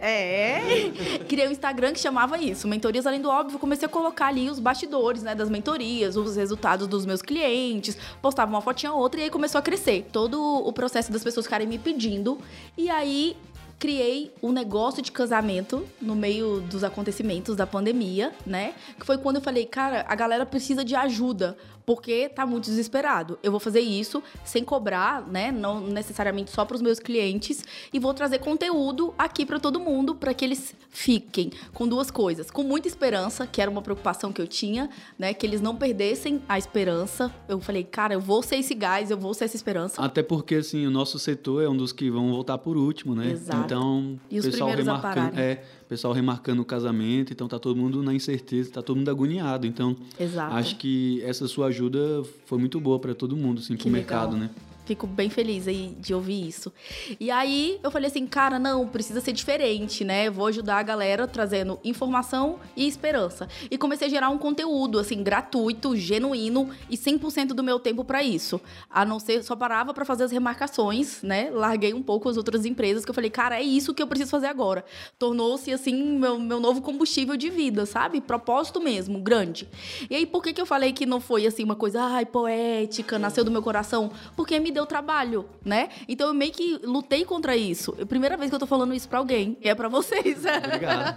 [0.00, 0.90] É.
[1.28, 3.58] Criei um Instagram que chamava isso, Mentorias Além do Óbvio.
[3.58, 8.50] Comecei a colocar ali os bastidores, né, das mentorias, os resultados dos meus clientes, postava
[8.50, 10.08] uma fotinha ou outra e aí começou a crescer.
[10.12, 12.38] Todo o processo das pessoas ficarem me pedindo.
[12.76, 13.36] E aí
[13.78, 18.74] criei um negócio de casamento no meio dos acontecimentos da pandemia, né?
[18.98, 23.38] Que foi quando eu falei, cara, a galera precisa de ajuda porque tá muito desesperado.
[23.42, 25.50] Eu vou fazer isso sem cobrar, né?
[25.52, 30.14] Não necessariamente só para os meus clientes e vou trazer conteúdo aqui para todo mundo
[30.14, 34.40] para que eles fiquem com duas coisas, com muita esperança, que era uma preocupação que
[34.40, 35.34] eu tinha, né?
[35.34, 37.32] Que eles não perdessem a esperança.
[37.48, 40.00] Eu falei, cara, eu vou ser esse gás, eu vou ser essa esperança.
[40.02, 43.32] Até porque assim o nosso setor é um dos que vão voltar por último, né?
[43.32, 43.64] Exato.
[43.64, 45.40] Então, E os pessoal primeiros a remarcando, pararem.
[45.52, 49.66] é, pessoal remarcando o casamento, então tá todo mundo na incerteza, tá todo mundo agoniado.
[49.66, 50.54] Então, Exato.
[50.54, 54.30] acho que essa sua ajuda foi muito boa para todo mundo, assim, Que pro legal.
[54.30, 54.50] mercado, né?
[54.92, 56.70] Fico bem feliz aí de ouvir isso.
[57.18, 60.28] E aí eu falei assim, cara, não, precisa ser diferente, né?
[60.28, 63.48] Vou ajudar a galera trazendo informação e esperança.
[63.70, 68.22] E comecei a gerar um conteúdo, assim, gratuito, genuíno e 100% do meu tempo pra
[68.22, 68.60] isso.
[68.90, 71.48] A não ser, só parava pra fazer as remarcações, né?
[71.50, 74.30] Larguei um pouco as outras empresas, que eu falei, cara, é isso que eu preciso
[74.30, 74.84] fazer agora.
[75.18, 78.20] Tornou-se, assim, meu, meu novo combustível de vida, sabe?
[78.20, 79.66] Propósito mesmo, grande.
[80.10, 83.18] E aí, por que, que eu falei que não foi, assim, uma coisa, ai, poética,
[83.18, 84.10] nasceu do meu coração?
[84.36, 85.88] Porque me deu trabalho, né?
[86.08, 87.94] Então eu meio que lutei contra isso.
[87.98, 90.38] É a primeira vez que eu tô falando isso pra alguém, e é pra vocês.
[90.64, 91.16] Obrigado.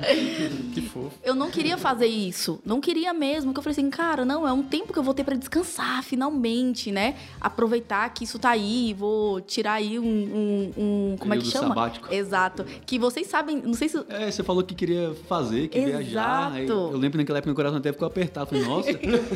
[0.74, 1.12] Que fofo.
[1.24, 2.60] Eu não queria fazer isso.
[2.66, 3.54] Não queria mesmo.
[3.54, 6.04] Que eu falei assim, cara, não, é um tempo que eu vou ter pra descansar,
[6.04, 7.16] finalmente, né?
[7.40, 10.06] Aproveitar que isso tá aí, vou tirar aí um.
[10.06, 11.68] um- um- como é que chama?
[11.70, 12.14] sabático.
[12.14, 12.66] Exato.
[12.86, 14.04] Que vocês sabem, não sei se.
[14.10, 16.52] É, você falou que queria fazer, que viajar.
[16.54, 16.90] aí Exato.
[16.92, 18.48] Eu lembro naquela época meu coração até ficou apertado.
[18.48, 18.90] Falei, nossa,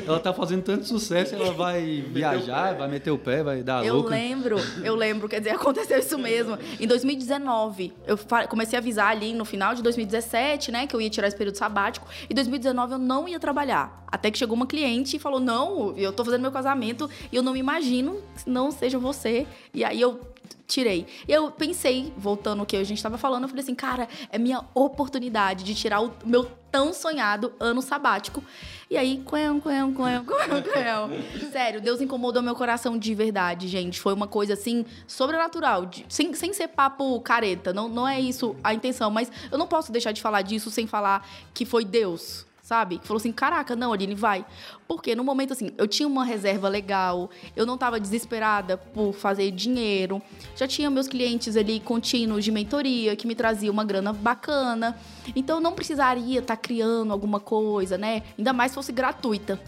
[0.05, 3.95] ela tá fazendo tanto sucesso, ela vai viajar, vai meter o pé, vai dar Eu
[3.95, 4.08] louca.
[4.09, 6.57] Lembro, eu lembro, quer dizer, aconteceu isso mesmo.
[6.79, 8.17] Em 2019, eu
[8.47, 11.57] comecei a avisar ali no final de 2017, né, que eu ia tirar esse período
[11.57, 12.07] sabático.
[12.29, 14.05] Em 2019 eu não ia trabalhar.
[14.11, 17.43] Até que chegou uma cliente e falou: "Não, eu tô fazendo meu casamento e eu
[17.43, 19.45] não me imagino que não seja você".
[19.73, 20.19] E aí eu
[20.67, 21.05] tirei.
[21.27, 24.61] Eu pensei, voltando ao que a gente estava falando, eu falei assim, cara, é minha
[24.73, 28.43] oportunidade de tirar o meu tão sonhado ano sabático.
[28.89, 31.49] E aí, quen, quen, quen, quen, quen.
[31.51, 33.99] Sério, Deus incomodou meu coração de verdade, gente.
[33.99, 35.85] Foi uma coisa, assim, sobrenatural.
[35.85, 37.73] de- sem, sem ser papo careta.
[37.73, 39.09] Não, não é isso a intenção.
[39.09, 42.45] Mas eu não posso deixar de falar disso sem falar que foi Deus.
[42.69, 42.99] Sabe?
[42.99, 44.45] Que falou assim: caraca, não, Aline, vai.
[44.87, 49.49] Porque no momento, assim, eu tinha uma reserva legal, eu não tava desesperada por fazer
[49.49, 50.21] dinheiro,
[50.55, 54.95] já tinha meus clientes ali contínuos de mentoria que me traziam uma grana bacana.
[55.35, 58.21] Então eu não precisaria estar criando alguma coisa, né?
[58.37, 59.59] Ainda mais se fosse gratuita.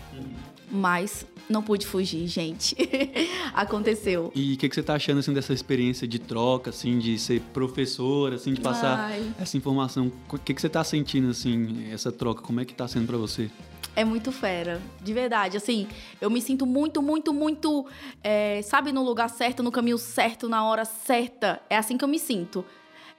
[0.70, 2.76] Mas não pude fugir, gente.
[3.54, 4.32] Aconteceu.
[4.36, 7.42] E o que, que você tá achando assim dessa experiência de troca, assim, de ser
[7.54, 9.34] professora, assim, de passar Ai.
[9.40, 10.12] essa informação?
[10.32, 12.42] O que, que você tá sentindo assim, essa troca?
[12.42, 13.50] Como é que tá sendo para você?
[13.96, 15.58] É muito fera, de verdade.
[15.58, 15.88] Assim,
[16.20, 17.86] eu me sinto muito, muito, muito,
[18.24, 21.62] é, sabe, no lugar certo, no caminho certo, na hora certa.
[21.70, 22.64] É assim que eu me sinto.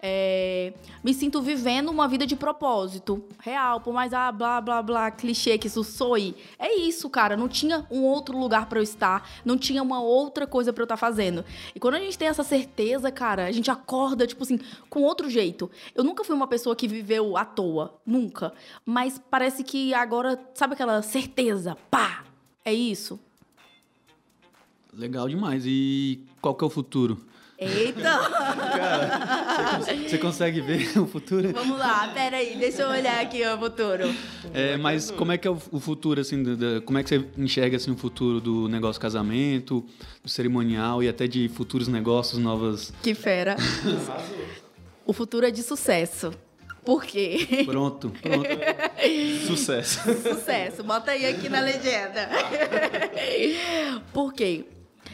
[0.05, 0.73] É,
[1.05, 5.57] me sinto vivendo uma vida de propósito real, por mais ah, blá blá blá, clichê
[5.57, 6.35] que isso soe.
[6.59, 7.37] É isso, cara.
[7.37, 10.87] Não tinha um outro lugar pra eu estar, não tinha uma outra coisa pra eu
[10.87, 11.45] estar fazendo.
[11.73, 14.59] E quando a gente tem essa certeza, cara, a gente acorda, tipo assim,
[14.91, 15.71] com outro jeito.
[15.95, 18.53] Eu nunca fui uma pessoa que viveu à toa, nunca.
[18.85, 21.77] Mas parece que agora, sabe aquela certeza?
[21.89, 22.25] Pá!
[22.65, 23.21] É isso.
[24.93, 25.63] Legal demais.
[25.65, 27.25] E qual que é o futuro?
[27.63, 28.19] Eita!
[30.09, 31.53] Você consegue ver o futuro?
[31.53, 34.15] Vamos lá, peraí, deixa eu olhar aqui o futuro.
[34.53, 37.77] É, mas como é que é o futuro, assim, da- como é que você enxerga
[37.77, 39.85] assim, o futuro do negócio casamento,
[40.23, 42.93] do cerimonial e até de futuros negócios, novas.
[43.03, 43.57] Que fera.
[45.05, 46.31] O futuro é de sucesso.
[46.85, 47.65] Por quê?
[47.67, 48.49] Pronto, pronto.
[49.49, 49.99] Sucesso.
[50.23, 50.85] Sucesso.
[50.85, 52.29] Bota aí aqui na legenda.
[54.13, 54.65] Por quê?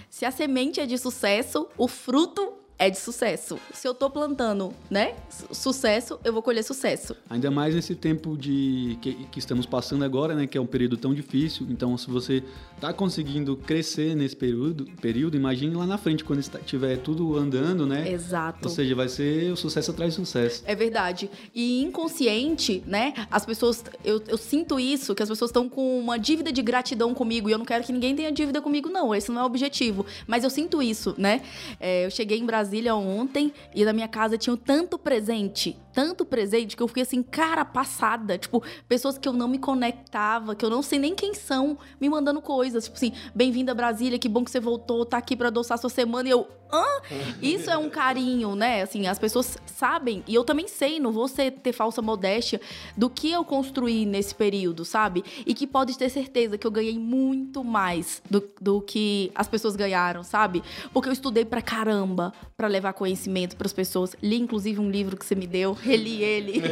[0.09, 3.59] Se a semente é de sucesso, o fruto é de sucesso.
[3.73, 5.15] Se eu tô plantando, né?
[5.29, 7.17] su- Sucesso, eu vou colher sucesso.
[7.29, 10.47] Ainda mais nesse tempo de que, que estamos passando agora, né?
[10.47, 11.67] Que é um período tão difícil.
[11.69, 12.43] Então, se você
[12.81, 17.85] tá conseguindo crescer nesse período, período imagine lá na frente, quando está- tiver tudo andando,
[17.87, 18.11] né?
[18.13, 18.69] Exato.
[18.69, 20.63] Ou seja, vai ser o sucesso atrás de sucesso.
[20.65, 21.29] É verdade.
[21.55, 23.13] E inconsciente, né?
[23.31, 23.85] As pessoas.
[24.05, 27.49] Eu, eu sinto isso, que as pessoas estão com uma dívida de gratidão comigo.
[27.49, 29.15] E eu não quero que ninguém tenha dívida comigo, não.
[29.15, 30.07] Esse não é o objetivo.
[30.27, 31.43] Mas eu sinto isso, né?
[31.81, 35.77] É, eu cheguei em Brasília ontem e na minha casa tinha tanto presente.
[35.93, 38.39] Tanto presente que eu fiquei assim, cara, passada.
[38.39, 42.09] Tipo, pessoas que eu não me conectava, que eu não sei nem quem são, me
[42.09, 42.85] mandando coisas.
[42.85, 46.29] Tipo assim, bem-vinda Brasília, que bom que você voltou, tá aqui pra adoçar sua semana.
[46.29, 46.85] E eu, hã?
[47.43, 48.83] Isso é um carinho, né?
[48.83, 52.61] Assim, as pessoas sabem, e eu também sei, não vou ser, ter falsa modéstia,
[52.97, 55.25] do que eu construí nesse período, sabe?
[55.47, 59.77] E que pode ter certeza que eu ganhei muito mais do, do que as pessoas
[59.77, 60.63] ganharam, sabe?
[60.93, 64.15] Porque eu estudei pra caramba para levar conhecimento para as pessoas.
[64.23, 66.63] Li, inclusive, um livro que você me deu, reli ele.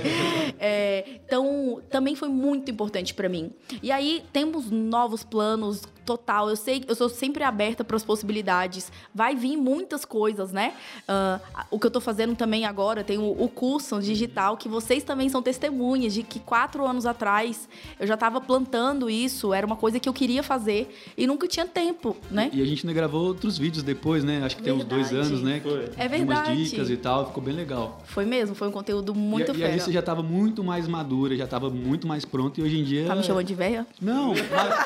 [0.58, 3.50] é, então, também foi muito importante para mim.
[3.82, 6.48] E aí, temos novos planos, total.
[6.48, 8.90] Eu sei, eu sou sempre aberta para as possibilidades.
[9.12, 10.72] Vai vir muitas coisas, né?
[11.02, 15.02] Uh, o que eu estou fazendo também agora, tem o, o, curso digital, que vocês
[15.02, 19.76] também são testemunhas de que quatro anos atrás eu já estava plantando isso, era uma
[19.76, 22.50] coisa que eu queria fazer e nunca tinha tempo, né?
[22.52, 24.44] E, e a gente ainda gravou outros vídeos depois, né?
[24.44, 24.88] Acho que verdade.
[24.88, 25.60] tem uns dois anos, né?
[25.60, 25.90] Foi.
[25.96, 26.52] É verdade.
[26.52, 28.00] Umas dicas e tal, ficou bem legal.
[28.04, 31.36] Foi mesmo, foi um conteúdo muito e, E aí você já estava muito mais madura,
[31.36, 33.06] já estava muito mais pronto e hoje em dia...
[33.06, 33.86] Tá me chamando de velha?
[34.00, 34.34] Não,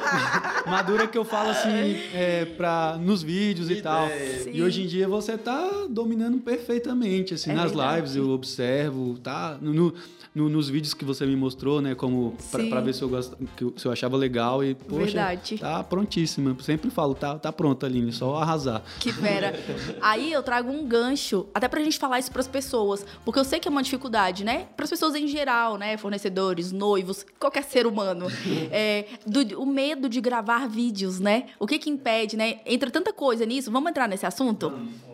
[0.66, 4.09] madura que eu falo assim é, pra, nos vídeos e tal.
[4.09, 4.51] Sim.
[4.53, 7.96] E hoje em dia você tá dominando perfeitamente, assim, é nas verdade.
[7.96, 9.59] lives eu observo, tá?
[9.61, 9.94] No,
[10.35, 11.94] no, nos vídeos que você me mostrou, né?
[11.94, 12.37] Como
[12.68, 13.33] para ver se eu, gost,
[13.77, 15.59] se eu achava legal e, poxa, Verdade.
[15.59, 16.57] tá prontíssima.
[16.61, 18.83] Sempre falo, tá, tá pronta, Aline, só arrasar.
[19.01, 19.55] Que fera.
[20.01, 23.59] Aí eu trago um gancho, até pra gente falar isso pras pessoas, porque eu sei
[23.59, 24.00] que é uma dificuldade,
[24.45, 24.67] né?
[24.77, 25.97] Para as pessoas em geral, né?
[25.97, 28.27] Fornecedores, noivos, qualquer ser humano.
[28.73, 31.47] é, do, o medo de gravar vídeos, né?
[31.59, 32.61] O que que impede, né?
[32.65, 33.71] Entra tanta coisa nisso.
[33.71, 34.71] Vamos entrar nesse assunto?
[34.71, 35.10] Vamos.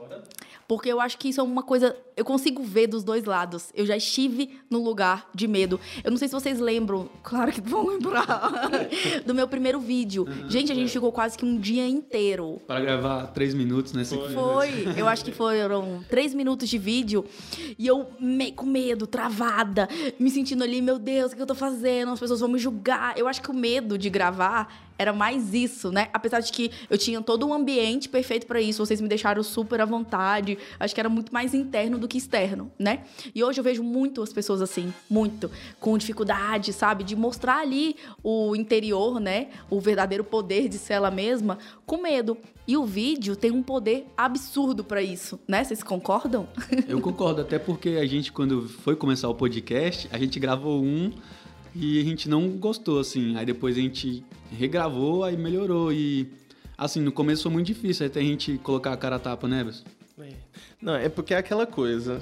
[0.68, 1.96] Porque eu acho que isso é uma coisa.
[2.16, 3.70] Eu consigo ver dos dois lados.
[3.74, 5.78] Eu já estive no lugar de medo.
[6.02, 8.70] Eu não sei se vocês lembram, claro que vão lembrar,
[9.24, 10.26] do meu primeiro vídeo.
[10.26, 10.92] Uhum, gente, a gente é.
[10.92, 12.60] ficou quase que um dia inteiro.
[12.66, 14.32] Para gravar três minutos nesse Foi.
[14.32, 14.86] Foi.
[14.96, 17.24] Eu acho que foram três minutos de vídeo.
[17.78, 21.54] E eu me, com medo, travada, me sentindo ali, meu Deus, o que eu tô
[21.54, 22.12] fazendo?
[22.12, 23.16] As pessoas vão me julgar.
[23.18, 26.08] Eu acho que o medo de gravar era mais isso, né?
[26.12, 29.80] Apesar de que eu tinha todo um ambiente perfeito para isso, vocês me deixaram super
[29.80, 30.58] à vontade.
[30.78, 33.04] Acho que era muito mais interno do que externo, né?
[33.34, 37.96] E hoje eu vejo muito as pessoas assim, muito, com dificuldade, sabe, de mostrar ali
[38.22, 39.48] o interior, né?
[39.70, 42.36] O verdadeiro poder de ser ela mesma, com medo.
[42.68, 45.62] E o vídeo tem um poder absurdo para isso, né?
[45.62, 46.48] Vocês concordam?
[46.88, 51.12] Eu concordo, até porque a gente, quando foi começar o podcast, a gente gravou um
[51.74, 53.36] e a gente não gostou, assim.
[53.36, 55.92] Aí depois a gente regravou, aí melhorou.
[55.92, 56.30] E,
[56.76, 59.64] assim, no começo foi muito difícil até a gente colocar a cara a tapa, né,
[59.64, 59.84] Bess?
[60.18, 60.32] É.
[60.80, 62.20] Não, é porque é aquela coisa.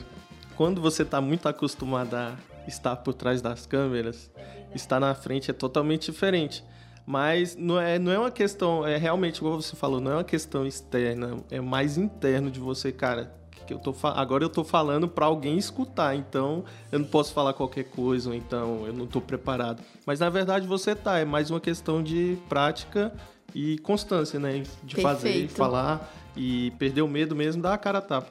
[0.57, 4.31] Quando você tá muito acostumado a estar por trás das câmeras,
[4.75, 6.65] estar na frente é totalmente diferente.
[7.07, 10.25] Mas não é, não é uma questão, é realmente, como você falou, não é uma
[10.25, 15.09] questão externa, é mais interno de você, cara que eu tô agora eu tô falando
[15.09, 19.21] para alguém escutar, então eu não posso falar qualquer coisa, ou então eu não tô
[19.21, 19.83] preparado.
[20.07, 23.13] Mas na verdade você tá, é mais uma questão de prática
[23.55, 24.65] e constância, né?
[24.83, 25.03] De Perfeito.
[25.03, 28.31] fazer, falar e perder o medo mesmo, dar a cara a tapa.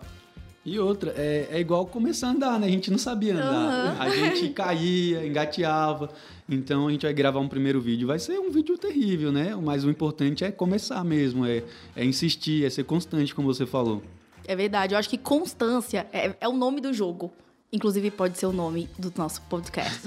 [0.65, 2.67] E outra, é, é igual começar a andar, né?
[2.67, 3.95] A gente não sabia andar.
[3.95, 4.01] Uhum.
[4.01, 6.09] A gente caía, engateava.
[6.47, 8.07] Então a gente vai gravar um primeiro vídeo.
[8.07, 9.53] Vai ser um vídeo terrível, né?
[9.61, 11.63] Mas o importante é começar mesmo, é,
[11.95, 14.01] é insistir, é ser constante, como você falou.
[14.45, 14.93] É verdade.
[14.93, 17.31] Eu acho que constância é, é o nome do jogo.
[17.73, 20.01] Inclusive, pode ser o nome do nosso podcast.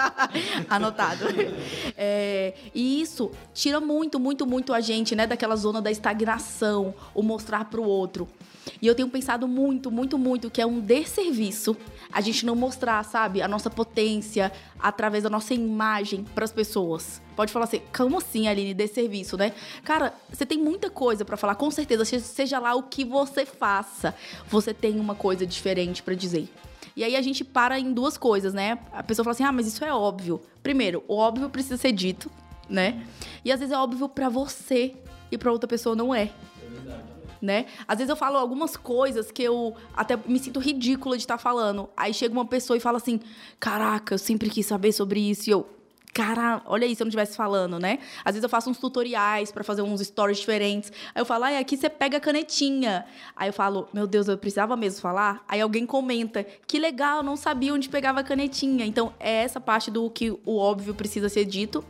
[0.70, 1.26] Anotado.
[1.98, 5.26] É, e isso tira muito, muito, muito a gente, né?
[5.26, 8.26] Daquela zona da estagnação, o mostrar para o outro.
[8.80, 11.76] E eu tenho pensado muito, muito, muito que é um desserviço
[12.10, 17.20] a gente não mostrar, sabe, a nossa potência através da nossa imagem para as pessoas.
[17.36, 19.52] Pode falar assim, como assim, Aline, desserviço, né?
[19.82, 24.14] Cara, você tem muita coisa para falar, com certeza, seja lá o que você faça,
[24.48, 26.48] você tem uma coisa diferente para dizer.
[26.96, 28.78] E aí a gente para em duas coisas, né?
[28.92, 30.40] A pessoa fala assim: "Ah, mas isso é óbvio".
[30.62, 32.30] Primeiro, o óbvio precisa ser dito,
[32.68, 33.06] né?
[33.44, 34.94] E às vezes é óbvio para você
[35.30, 36.30] e para outra pessoa não é
[37.44, 37.66] né?
[37.86, 41.42] Às vezes eu falo algumas coisas que eu até me sinto ridícula de estar tá
[41.42, 41.90] falando.
[41.94, 43.20] Aí chega uma pessoa e fala assim:
[43.60, 45.50] Caraca, eu sempre quis saber sobre isso.
[45.50, 45.68] E eu,
[46.14, 47.98] cara, olha aí se eu não estivesse falando, né?
[48.24, 50.92] Às vezes eu faço uns tutoriais para fazer uns stories diferentes.
[51.12, 53.04] Aí eu falo, ai, aqui você pega a canetinha.
[53.34, 55.44] Aí eu falo, meu Deus, eu precisava mesmo falar?
[55.48, 58.86] Aí alguém comenta, que legal, não sabia onde pegava a canetinha.
[58.86, 61.84] Então é essa parte do que o óbvio precisa ser dito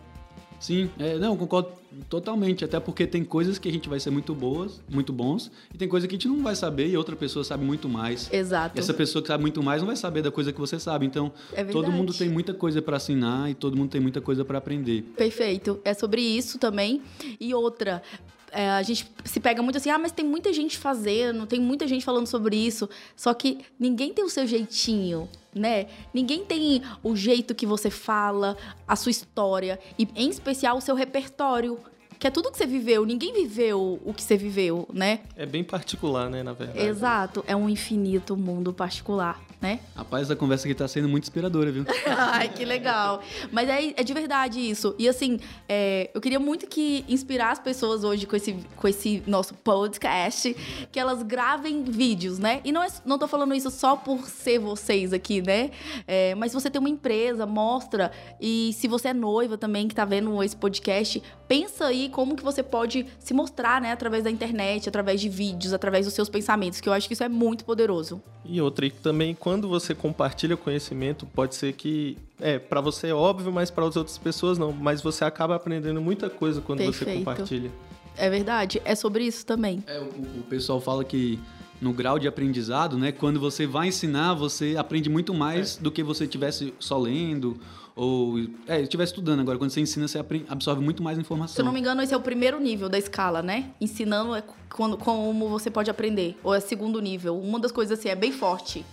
[0.64, 1.72] Sim, é, não, concordo
[2.08, 5.78] totalmente, até porque tem coisas que a gente vai ser muito boas, muito bons, e
[5.78, 8.32] tem coisa que a gente não vai saber e outra pessoa sabe muito mais.
[8.32, 8.76] Exato.
[8.76, 11.06] E essa pessoa que sabe muito mais não vai saber da coisa que você sabe.
[11.06, 14.44] Então, é todo mundo tem muita coisa para assinar e todo mundo tem muita coisa
[14.44, 15.02] para aprender.
[15.16, 15.80] Perfeito.
[15.84, 17.02] É sobre isso também.
[17.40, 18.02] E outra,
[18.54, 21.88] é, a gente se pega muito assim, ah, mas tem muita gente fazendo, tem muita
[21.88, 22.88] gente falando sobre isso.
[23.16, 25.86] Só que ninguém tem o seu jeitinho, né?
[26.14, 30.94] Ninguém tem o jeito que você fala, a sua história e, em especial, o seu
[30.94, 31.78] repertório.
[32.16, 35.20] Que é tudo que você viveu, ninguém viveu o que você viveu, né?
[35.36, 36.78] É bem particular, né, na verdade.
[36.78, 39.80] Exato, é um infinito mundo particular, né?
[39.96, 41.86] Rapaz, a conversa aqui tá sendo muito inspiradora, viu?
[42.06, 43.22] Ai, que legal.
[43.50, 44.94] Mas é, é de verdade isso.
[44.98, 49.22] E assim, é, eu queria muito que inspirar as pessoas hoje com esse, com esse
[49.26, 50.54] nosso podcast,
[50.92, 52.60] que elas gravem vídeos, né?
[52.62, 55.70] E não, é, não tô falando isso só por ser vocês aqui, né?
[56.06, 58.12] É, mas se você tem uma empresa, mostra.
[58.38, 62.42] E se você é noiva também, que tá vendo esse podcast, pensa aí como que
[62.42, 63.92] você pode se mostrar, né?
[63.92, 67.24] Através da internet, através de vídeos, através dos seus pensamentos, que eu acho que isso
[67.24, 68.22] é muito poderoso.
[68.44, 73.14] E outra, e também quando você compartilha conhecimento, pode ser que é para você é
[73.14, 74.72] óbvio, mas para as outras pessoas não.
[74.72, 77.10] Mas você acaba aprendendo muita coisa quando Perfeito.
[77.10, 77.70] você compartilha.
[78.16, 79.82] É verdade, é sobre isso também.
[79.86, 81.38] É, o, o pessoal fala que
[81.80, 85.82] no grau de aprendizado, né, quando você vai ensinar, você aprende muito mais é.
[85.82, 87.58] do que você tivesse só lendo
[87.96, 89.56] ou é, estivesse estudando agora.
[89.58, 91.54] Quando você ensina, você absorve muito mais informação.
[91.54, 93.70] Se eu não me engano, esse é o primeiro nível da escala, né?
[93.80, 96.36] Ensinando é quando, como você pode aprender.
[96.42, 97.38] Ou é segundo nível.
[97.38, 98.84] Uma das coisas assim, é bem forte.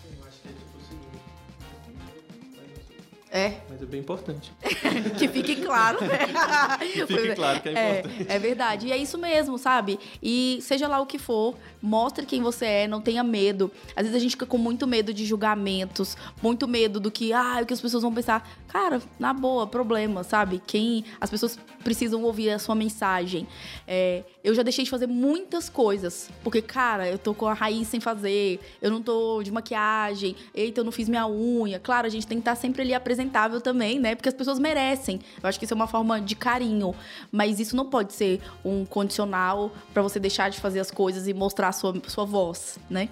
[3.32, 3.54] É.
[3.70, 4.52] Mas é bem importante.
[5.18, 6.20] que fique claro, né?
[6.84, 8.26] que fique claro que é importante.
[8.30, 8.88] É, é, verdade.
[8.88, 9.98] E é isso mesmo, sabe?
[10.22, 13.72] E seja lá o que for, mostre quem você é, não tenha medo.
[13.96, 17.60] Às vezes a gente fica com muito medo de julgamentos, muito medo do que, ah,
[17.64, 18.46] o que as pessoas vão pensar.
[18.68, 20.62] Cara, na boa, problema, sabe?
[20.68, 21.06] Quem.
[21.20, 23.48] As pessoas precisam ouvir a sua mensagem.
[23.88, 26.30] É, eu já deixei de fazer muitas coisas.
[26.44, 30.82] Porque, cara, eu tô com a raiz sem fazer, eu não tô de maquiagem, eita,
[30.82, 31.80] eu não fiz minha unha.
[31.80, 34.16] Claro, a gente tem que estar sempre ali apresentando apresentável também, né?
[34.16, 35.20] Porque as pessoas merecem.
[35.42, 36.94] Eu acho que isso é uma forma de carinho.
[37.32, 41.34] Mas isso não pode ser um condicional para você deixar de fazer as coisas e
[41.34, 43.10] mostrar a sua, sua voz, né?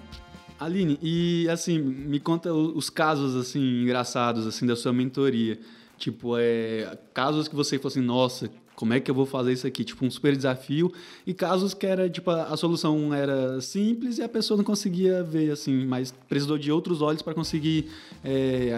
[0.58, 5.58] Aline, e assim, me conta os casos assim engraçados assim da sua mentoria.
[5.96, 9.66] Tipo, é, casos que você falou assim, nossa, como é que eu vou fazer isso
[9.66, 9.84] aqui?
[9.84, 10.90] Tipo, um super desafio.
[11.26, 15.22] E casos que era, tipo, a, a solução era simples e a pessoa não conseguia
[15.22, 17.90] ver, assim, mas precisou de outros olhos para conseguir
[18.24, 18.70] é,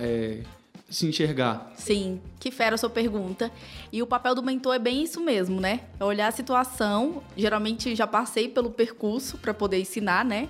[0.00, 0.42] é,
[0.88, 1.70] se enxergar.
[1.74, 3.52] Sim, que fera a sua pergunta.
[3.92, 5.80] E o papel do mentor é bem isso mesmo, né?
[6.00, 7.22] É olhar a situação.
[7.36, 10.48] Geralmente já passei pelo percurso para poder ensinar, né?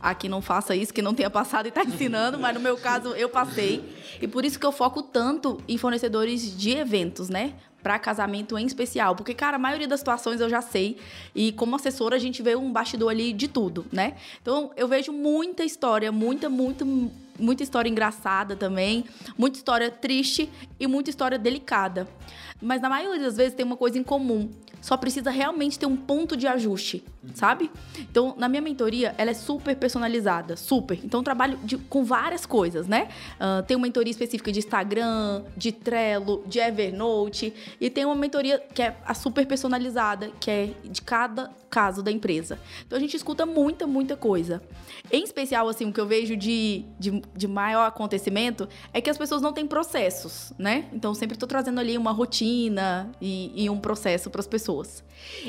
[0.00, 3.10] Aqui não faça isso, que não tenha passado e está ensinando, mas no meu caso
[3.10, 3.84] eu passei.
[4.20, 7.54] E por isso que eu foco tanto em fornecedores de eventos, né?
[7.82, 10.98] para casamento em especial, porque cara, a maioria das situações eu já sei
[11.34, 14.16] e como assessora a gente vê um bastidor ali de tudo, né?
[14.42, 16.84] Então eu vejo muita história, muita, muita
[17.40, 19.04] muita história engraçada também,
[19.36, 22.06] muita história triste e muita história delicada.
[22.60, 24.50] Mas na maioria das vezes tem uma coisa em comum.
[24.80, 27.70] Só precisa realmente ter um ponto de ajuste, sabe?
[27.98, 30.98] Então, na minha mentoria, ela é super personalizada, super.
[31.04, 33.08] Então, eu trabalho de, com várias coisas, né?
[33.34, 37.52] Uh, tem uma mentoria específica de Instagram, de Trello, de Evernote.
[37.78, 42.10] E tem uma mentoria que é a super personalizada, que é de cada caso da
[42.10, 42.58] empresa.
[42.86, 44.62] Então, a gente escuta muita, muita coisa.
[45.10, 49.16] Em especial, assim, o que eu vejo de, de, de maior acontecimento é que as
[49.16, 50.88] pessoas não têm processos, né?
[50.92, 55.02] Então, sempre estou trazendo ali uma rotina e, e um processo para as pessoas.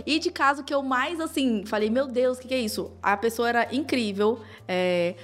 [0.06, 2.92] E de caso que eu mais, assim, falei, meu Deus, o que, que, é isso?
[3.02, 5.16] A pessoa era incrível, é,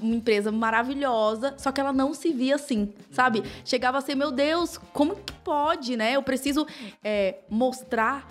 [0.00, 3.42] uma empresa maravilhosa, só que ela não se via assim, sabe?
[3.64, 6.12] Chegava a ser, meu Deus, como que pode, né?
[6.12, 6.66] Eu preciso
[7.02, 8.26] é, mostrar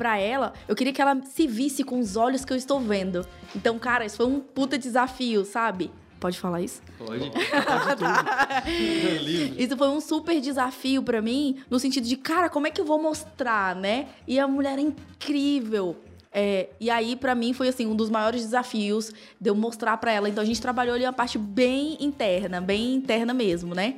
[0.00, 3.26] para ela, eu queria que ela se visse com os olhos que eu estou vendo.
[3.54, 5.90] Então, cara, isso foi um puta desafio, sabe?
[6.18, 6.80] Pode falar isso?
[6.96, 7.28] Pode.
[7.30, 8.62] Pode tá.
[9.58, 12.84] isso foi um super desafio para mim, no sentido de, cara, como é que eu
[12.86, 14.08] vou mostrar, né?
[14.26, 15.94] E a mulher é incrível.
[16.32, 20.12] É, e aí, para mim, foi assim, um dos maiores desafios de eu mostrar para
[20.12, 20.28] ela.
[20.28, 23.96] Então, a gente trabalhou ali uma parte bem interna, bem interna mesmo, né?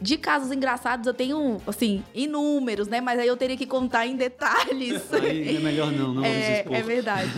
[0.00, 3.02] De casos engraçados, eu tenho, assim, inúmeros, né?
[3.02, 5.02] Mas aí eu teria que contar em detalhes.
[5.12, 6.74] Aí é melhor não, não é, expor.
[6.74, 7.30] É verdade.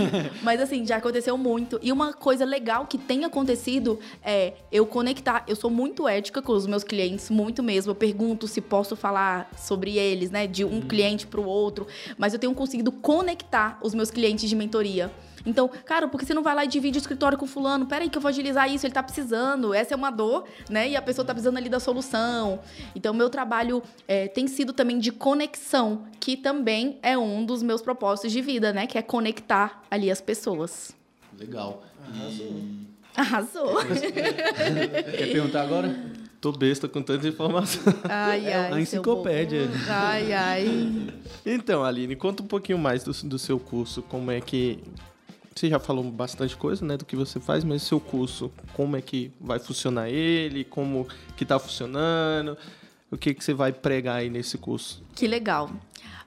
[0.43, 1.79] Mas, assim, já aconteceu muito.
[1.83, 5.45] E uma coisa legal que tem acontecido é eu conectar.
[5.49, 7.91] Eu sou muito ética com os meus clientes, muito mesmo.
[7.91, 10.47] Eu pergunto se posso falar sobre eles, né?
[10.47, 10.81] De um hum.
[10.83, 11.87] cliente para o outro.
[12.17, 15.11] Mas eu tenho conseguido conectar os meus clientes de mentoria.
[15.47, 17.87] Então, cara, por que você não vai lá e divide o escritório com fulano?
[17.87, 19.73] Peraí que eu vou agilizar isso, ele tá precisando.
[19.73, 20.89] Essa é uma dor, né?
[20.91, 22.59] E a pessoa tá precisando ali da solução.
[22.97, 27.81] Então, meu trabalho é, tem sido também de conexão, que também é um dos meus
[27.81, 28.89] propósitos de vida, né?
[28.89, 30.93] Que é conectar ali as pessoas.
[31.39, 31.85] Legal.
[32.13, 32.53] Arrasou.
[33.17, 33.77] Arrasou.
[35.17, 35.95] Quer perguntar agora?
[36.47, 37.83] Tô besta com tanta informação.
[38.09, 38.73] Ai, ai.
[38.73, 39.69] a enciclopédia.
[39.89, 41.13] Ai, ai.
[41.45, 44.79] Então, Aline, conta um pouquinho mais do, do seu curso, como é que.
[45.53, 48.97] Você já falou bastante coisa, né, do que você faz, mas o seu curso, como
[48.97, 52.57] é que vai funcionar ele, como que tá funcionando,
[53.11, 55.03] o que que você vai pregar aí nesse curso?
[55.17, 55.69] Que legal.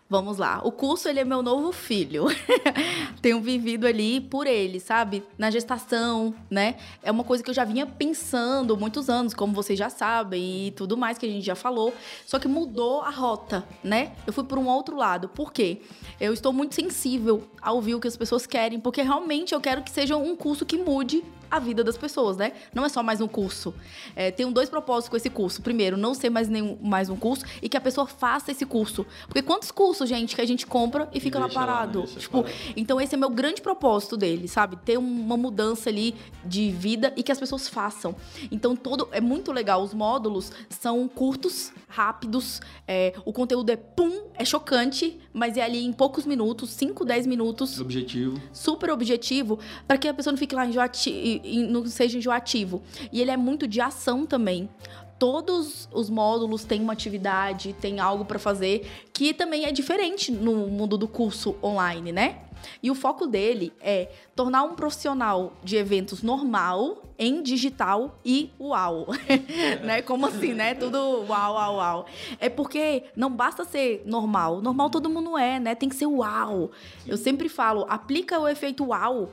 [0.09, 0.59] Vamos lá.
[0.63, 2.25] O curso, ele é meu novo filho.
[3.21, 5.23] Tenho vivido ali por ele, sabe?
[5.37, 6.77] Na gestação, né?
[7.03, 10.71] É uma coisa que eu já vinha pensando muitos anos, como vocês já sabem, e
[10.71, 11.93] tudo mais que a gente já falou.
[12.25, 14.13] Só que mudou a rota, né?
[14.25, 15.29] Eu fui por um outro lado.
[15.29, 15.83] Por quê?
[16.19, 19.83] Eu estou muito sensível a ouvir o que as pessoas querem, porque realmente eu quero
[19.83, 22.53] que seja um curso que mude a vida das pessoas, né?
[22.73, 23.73] Não é só mais um curso.
[24.15, 25.61] É, tenho dois propósitos com esse curso.
[25.61, 29.05] Primeiro, não ser mais, nenhum, mais um curso e que a pessoa faça esse curso.
[29.25, 31.99] Porque quantos cursos, gente, que a gente compra e fica lá lá, parado?
[32.03, 32.59] deixa tipo, parado.
[32.75, 34.75] então esse é meu grande propósito dele, sabe?
[34.77, 38.15] Ter uma mudança ali de vida e que as pessoas façam.
[38.51, 39.81] Então todo é muito legal.
[39.81, 42.61] Os módulos são curtos, rápidos.
[42.87, 47.27] é, o conteúdo é pum, é chocante, mas é ali em poucos minutos, 5, 10
[47.27, 48.41] minutos Objetivo.
[48.53, 52.81] super objetivo para que a pessoa não fique lá enjoati e não seja enjoativo.
[53.11, 54.69] E ele é muito de ação também.
[55.17, 60.67] Todos os módulos têm uma atividade, tem algo para fazer que também é diferente no
[60.67, 62.39] mundo do curso online, né?
[62.81, 69.07] E o foco dele é tornar um profissional de eventos normal em digital e uau.
[69.83, 70.01] né?
[70.01, 70.73] Como assim, né?
[70.73, 72.05] Tudo uau, uau, uau.
[72.39, 74.61] É porque não basta ser normal.
[74.61, 75.75] Normal todo mundo é, né?
[75.75, 76.71] Tem que ser uau.
[77.05, 79.29] Eu sempre falo, aplica o efeito uau,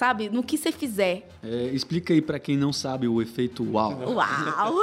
[0.00, 0.30] sabe?
[0.30, 1.28] No que você fizer.
[1.42, 4.00] É, explica aí pra quem não sabe o efeito uau.
[4.16, 4.74] Uau!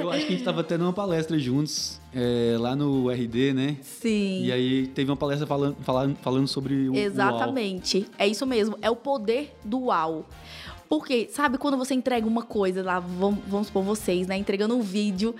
[0.00, 3.78] Eu acho que a gente tava tendo uma palestra juntos é, lá no RD, né?
[3.82, 4.44] Sim.
[4.44, 8.06] E aí teve uma palestra falando, falando, falando sobre o Exatamente.
[8.16, 8.78] É isso mesmo.
[8.80, 10.24] É o poder do uau.
[10.88, 14.36] Porque, sabe, quando você entrega uma coisa lá, vamos, vamos supor vocês, né?
[14.36, 15.34] Entregando um vídeo.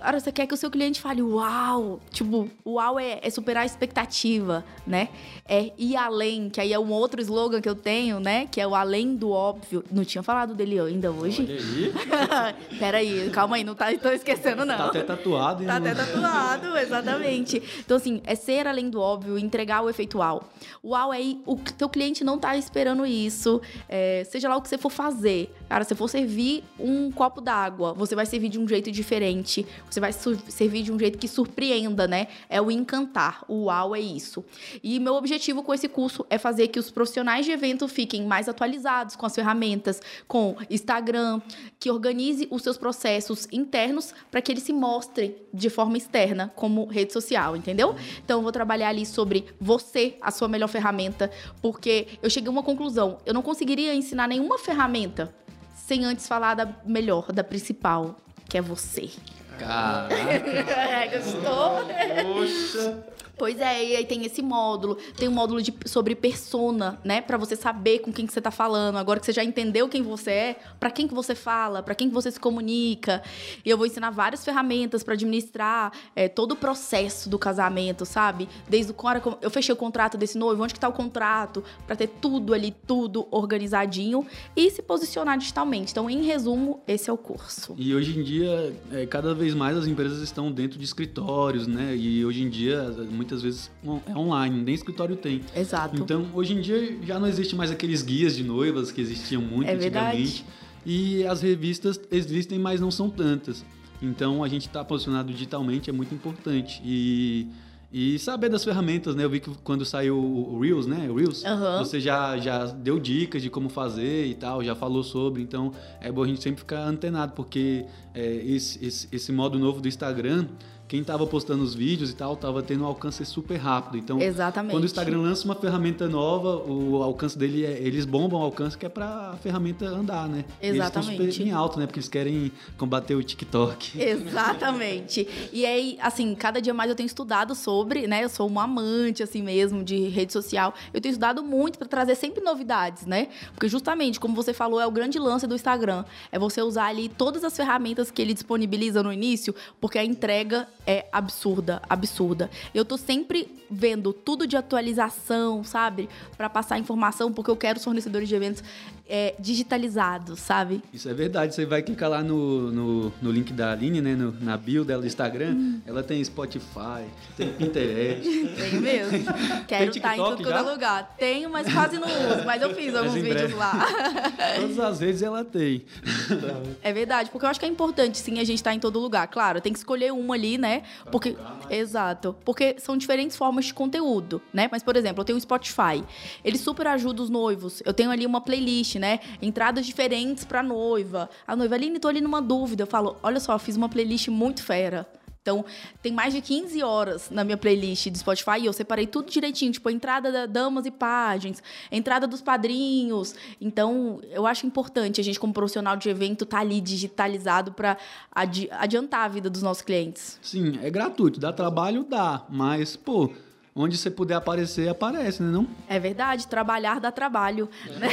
[0.00, 2.00] Cara, você quer que o seu cliente fale uau.
[2.10, 5.08] Tipo, uau é, é superar a expectativa, né?
[5.46, 8.46] É ir além, que aí é um outro slogan que eu tenho, né?
[8.50, 9.84] Que é o além do óbvio.
[9.90, 11.42] Não tinha falado dele ainda hoje?
[11.42, 12.54] Olha aí.
[12.78, 14.76] Peraí, calma aí, não tá, tô esquecendo, não.
[14.76, 15.62] Tá até tatuado.
[15.62, 17.62] hein, Tá até tatuado, exatamente.
[17.80, 20.44] Então, assim, é ser além do óbvio, entregar o efeito uau.
[20.84, 23.60] Uau é ir- o teu cliente não tá esperando isso.
[23.88, 25.52] é, seja lá o que você for fazer.
[25.68, 29.66] Cara, se for servir um copo d'água, você vai servir de um jeito diferente.
[29.90, 32.28] Você vai servir de um jeito que surpreenda, né?
[32.48, 33.44] É o encantar.
[33.48, 34.44] O uau é isso.
[34.82, 38.48] E meu objetivo com esse curso é fazer que os profissionais de evento fiquem mais
[38.48, 41.40] atualizados com as ferramentas, com Instagram,
[41.78, 46.86] que organize os seus processos internos para que eles se mostrem de forma externa como
[46.86, 47.94] rede social, entendeu?
[48.24, 51.30] Então eu vou trabalhar ali sobre você, a sua melhor ferramenta,
[51.62, 55.34] porque eu cheguei a uma conclusão, eu não conseguiria ensinar nenhuma ferramenta
[55.74, 58.16] sem antes falar da melhor, da principal,
[58.48, 59.10] que é você.
[59.58, 60.14] Caraca.
[61.18, 61.84] Gostou?
[62.22, 63.17] Poxa!
[63.38, 67.36] Pois é, e aí tem esse módulo, tem um módulo de, sobre persona, né, Pra
[67.36, 68.96] você saber com quem que você tá falando.
[68.96, 72.08] Agora que você já entendeu quem você é, pra quem que você fala, pra quem
[72.08, 73.22] que você se comunica.
[73.64, 78.48] E eu vou ensinar várias ferramentas pra administrar é, todo o processo do casamento, sabe?
[78.68, 82.08] Desde hora eu fechei o contrato desse noivo, onde que tá o contrato, Pra ter
[82.20, 84.26] tudo ali, tudo organizadinho
[84.56, 85.92] e se posicionar digitalmente.
[85.92, 87.74] Então, em resumo, esse é o curso.
[87.76, 91.96] E hoje em dia, é, cada vez mais as empresas estão dentro de escritórios, né?
[91.96, 92.94] E hoje em dia,
[93.28, 93.70] muitas vezes
[94.06, 95.42] é online, nem escritório tem.
[95.54, 96.00] Exato.
[96.00, 99.68] Então, hoje em dia já não existe mais aqueles guias de noivas que existiam muito
[99.68, 100.42] É antigamente.
[100.42, 100.44] verdade.
[100.86, 103.64] E as revistas existem, mas não são tantas.
[104.00, 106.80] Então, a gente estar posicionado digitalmente é muito importante.
[106.82, 107.48] E,
[107.92, 109.24] e saber das ferramentas, né?
[109.24, 111.08] Eu vi que quando saiu o Reels, né?
[111.10, 111.84] O Reels, Aham.
[111.84, 115.42] você já, já deu dicas de como fazer e tal, já falou sobre.
[115.42, 119.80] Então, é bom a gente sempre ficar antenado, porque é, esse, esse, esse modo novo
[119.82, 120.46] do Instagram,
[120.88, 123.98] quem tava postando os vídeos e tal, tava tendo um alcance super rápido.
[123.98, 124.72] Então, Exatamente.
[124.72, 128.76] quando o Instagram lança uma ferramenta nova, o alcance dele é, eles bombam o alcance
[128.76, 130.46] que é pra ferramenta andar, né?
[130.62, 131.32] E Eles estão Exatamente.
[131.34, 131.86] super em alto, né?
[131.86, 134.00] Porque eles querem combater o TikTok.
[134.00, 135.28] Exatamente.
[135.52, 138.24] E aí, assim, cada dia mais eu tenho estudado sobre, né?
[138.24, 140.72] Eu sou uma amante, assim mesmo, de rede social.
[140.94, 143.28] Eu tenho estudado muito para trazer sempre novidades, né?
[143.52, 146.04] Porque justamente, como você falou, é o grande lance do Instagram.
[146.32, 150.66] É você usar ali todas as ferramentas que ele disponibiliza no início, porque a entrega
[150.88, 152.50] é absurda, absurda.
[152.72, 156.08] Eu tô sempre vendo tudo de atualização, sabe?
[156.34, 158.64] Para passar informação, porque eu quero os fornecedores de eventos
[159.08, 160.82] é, digitalizados, sabe?
[160.92, 161.54] Isso é verdade.
[161.54, 164.14] Você vai clicar lá no, no, no link da Aline, né?
[164.14, 165.52] No, na bio dela do Instagram.
[165.52, 165.80] Hum.
[165.86, 167.04] Ela tem Spotify,
[167.36, 168.28] tem Pinterest.
[168.58, 169.18] Tem mesmo.
[169.66, 171.14] Quero estar em tudo quanto lugar.
[171.16, 172.44] Tenho, mas quase não uso.
[172.44, 173.72] Mas eu fiz alguns vídeos lá.
[174.60, 175.84] Todas as vezes ela tem.
[176.82, 179.26] É verdade, porque eu acho que é importante, sim, a gente estar em todo lugar.
[179.28, 180.82] Claro, tem que escolher uma ali, né?
[181.10, 181.36] Porque.
[181.70, 182.36] Exato.
[182.44, 184.68] Porque são diferentes formas de conteúdo, né?
[184.70, 186.04] Mas, por exemplo, eu tenho o Spotify.
[186.44, 187.82] Ele super ajuda os noivos.
[187.84, 189.20] Eu tenho ali uma playlist, né?
[189.40, 191.28] Entradas diferentes pra noiva.
[191.46, 192.82] A noiva, Aline, tô ali numa dúvida.
[192.82, 195.06] Eu falo, olha só, fiz uma playlist muito fera.
[195.48, 195.64] Então,
[196.02, 199.72] tem mais de 15 horas na minha playlist do Spotify e eu separei tudo direitinho,
[199.72, 203.34] tipo, a entrada da damas e páginas, entrada dos padrinhos.
[203.58, 207.96] Então, eu acho importante a gente, como profissional de evento, estar tá ali digitalizado para
[208.30, 210.38] adi adiantar a vida dos nossos clientes.
[210.42, 211.40] Sim, é gratuito.
[211.40, 212.04] Dá trabalho?
[212.04, 212.44] Dá.
[212.50, 213.32] Mas, pô,
[213.78, 215.66] onde você puder aparecer, aparece, né não?
[215.88, 217.68] É verdade, trabalhar dá trabalho.
[217.98, 218.08] Né?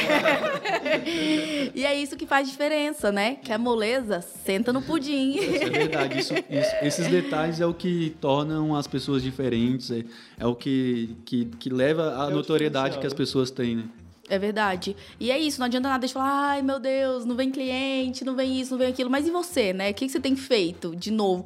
[1.74, 3.36] e é isso que faz diferença, né?
[3.36, 5.36] Que a moleza senta no pudim.
[5.36, 6.20] Isso é verdade.
[6.20, 10.03] Isso, isso, esses detalhes é o que tornam as pessoas diferentes, é,
[10.38, 13.84] é o que, que, que leva a é notoriedade que as pessoas têm, né?
[14.28, 14.96] É verdade.
[15.20, 18.36] E é isso, não adianta nada de falar, ai meu Deus, não vem cliente, não
[18.36, 19.10] vem isso, não vem aquilo.
[19.10, 19.92] Mas e você, né?
[19.92, 21.46] O que, você tem feito de novo?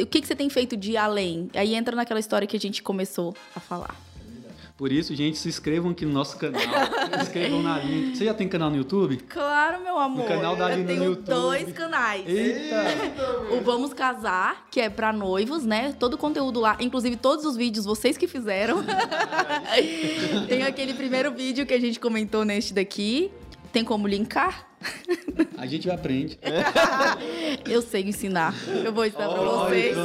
[0.00, 1.50] O que você tem feito de além?
[1.54, 4.03] Aí entra naquela história que a gente começou a falar.
[4.84, 6.60] Por isso, gente, se inscrevam aqui no nosso canal.
[6.60, 8.14] se inscrevam na Aline.
[8.14, 9.16] Você já tem canal no YouTube?
[9.30, 10.24] Claro, meu amor.
[10.24, 11.24] No canal da Aline no YouTube.
[11.24, 12.22] dois canais.
[12.28, 12.84] Eita!
[13.50, 15.94] o Vamos Casar, que é para noivos, né?
[15.98, 18.84] Todo o conteúdo lá, inclusive todos os vídeos vocês que fizeram.
[20.50, 23.32] tem aquele primeiro vídeo que a gente comentou neste daqui.
[23.74, 24.68] Tem como linkar?
[25.58, 26.38] A gente aprende.
[27.68, 28.54] Eu sei ensinar.
[28.84, 29.96] Eu vou ensinar para vocês.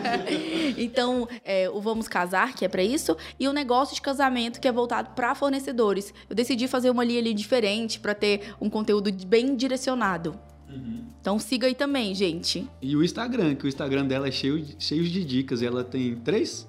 [0.78, 4.66] então, é, o Vamos Casar, que é para isso, e o negócio de casamento, que
[4.66, 6.14] é voltado para fornecedores.
[6.30, 10.40] Eu decidi fazer uma linha ali diferente para ter um conteúdo bem direcionado.
[10.66, 11.04] Uhum.
[11.20, 12.66] Então siga aí também, gente.
[12.80, 15.60] E o Instagram, que o Instagram dela é cheio, cheio de dicas.
[15.60, 16.66] Ela tem três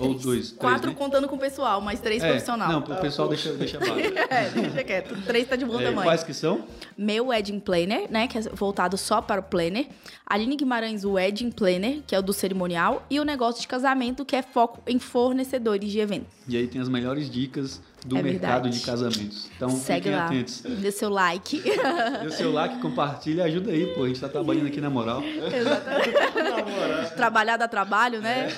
[0.00, 0.52] ou dois?
[0.52, 0.98] Quatro três, né?
[0.98, 2.68] contando com o pessoal, mas três é, profissional.
[2.68, 3.94] Não, o pessoal deixa, deixa baixo.
[3.94, 5.22] é, deixa quieto.
[5.26, 6.08] Três tá de bom é, tamanho.
[6.08, 6.64] Quais que são?
[6.96, 9.86] Meu Wedding Planner, né, que é voltado só para o planner.
[10.26, 13.04] Aline Guimarães, o Wedding Planner, que é o do cerimonial.
[13.10, 16.32] E o negócio de casamento, que é foco em fornecedores de eventos.
[16.48, 18.78] E aí tem as melhores dicas do é mercado verdade.
[18.78, 19.48] de casamentos.
[19.56, 20.26] Então, Segue fiquem lá.
[20.26, 20.60] atentos.
[20.62, 21.60] Dê seu like.
[21.60, 24.04] Dê o seu like, compartilha, ajuda aí, pô.
[24.04, 25.22] A gente tá trabalhando aqui na moral.
[25.22, 27.14] Exatamente.
[27.16, 28.48] Trabalhar dá trabalho, né?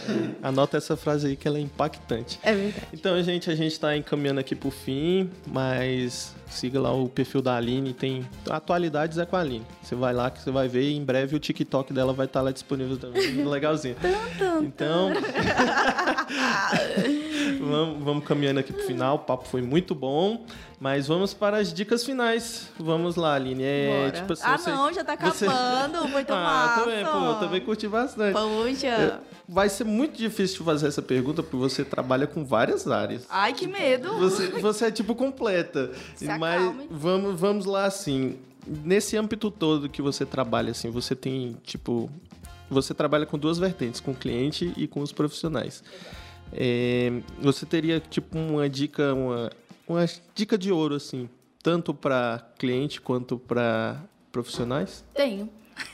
[0.43, 0.47] É.
[0.47, 2.39] Anota essa frase aí que ela é impactante.
[2.43, 2.87] É verdade.
[2.93, 7.57] Então, gente, a gente tá encaminhando aqui pro fim, mas siga lá o perfil da
[7.57, 9.67] Aline, tem atualidades é com a Aline.
[9.83, 12.41] Você vai lá que você vai ver e em breve o TikTok dela vai estar
[12.41, 13.97] tá lá disponível também, legalzinho.
[14.63, 15.11] Então,
[17.61, 20.45] vamos, vamos caminhando aqui pro final, o papo foi muito bom,
[20.83, 22.69] mas vamos para as dicas finais.
[22.77, 23.63] Vamos lá, Aline.
[23.63, 25.39] É, tipo assim, ah, não, já tá acabando,
[26.03, 26.09] você...
[26.09, 26.81] muito ah, massa.
[26.81, 28.33] Também, pô, também curti bastante.
[28.33, 28.87] Poxa.
[28.89, 29.19] É,
[29.49, 33.25] vai ser muito difícil fazer essa pergunta, porque você trabalha com várias áreas.
[33.31, 34.19] Ai, que medo.
[34.19, 35.93] Você, você é tipo completa.
[36.17, 36.89] Se mas acalme.
[36.91, 38.37] vamos, vamos lá, assim.
[38.67, 42.11] Nesse âmbito todo que você trabalha, assim, você tem, tipo...
[42.69, 45.81] Você trabalha com duas vertentes, com o cliente e com os profissionais.
[46.53, 49.51] É, você teria, tipo, uma dica, uma,
[49.87, 50.05] uma
[50.35, 51.29] dica de ouro, assim,
[51.63, 55.05] tanto para cliente quanto para profissionais?
[55.15, 55.49] Tenho.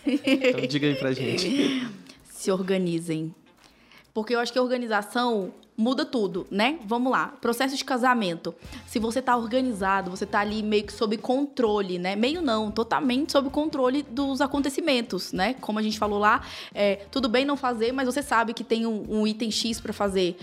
[0.06, 1.88] Então diga aí pra gente.
[2.30, 3.34] Se organizem.
[4.14, 6.80] Porque eu acho que a organização muda tudo, né?
[6.84, 7.28] Vamos lá.
[7.40, 8.52] Processo de casamento.
[8.84, 12.16] Se você tá organizado, você tá ali meio que sob controle, né?
[12.16, 15.54] Meio não, totalmente sob controle dos acontecimentos, né?
[15.60, 16.42] Como a gente falou lá,
[16.74, 19.92] é, tudo bem não fazer, mas você sabe que tem um, um item X para
[19.92, 20.36] fazer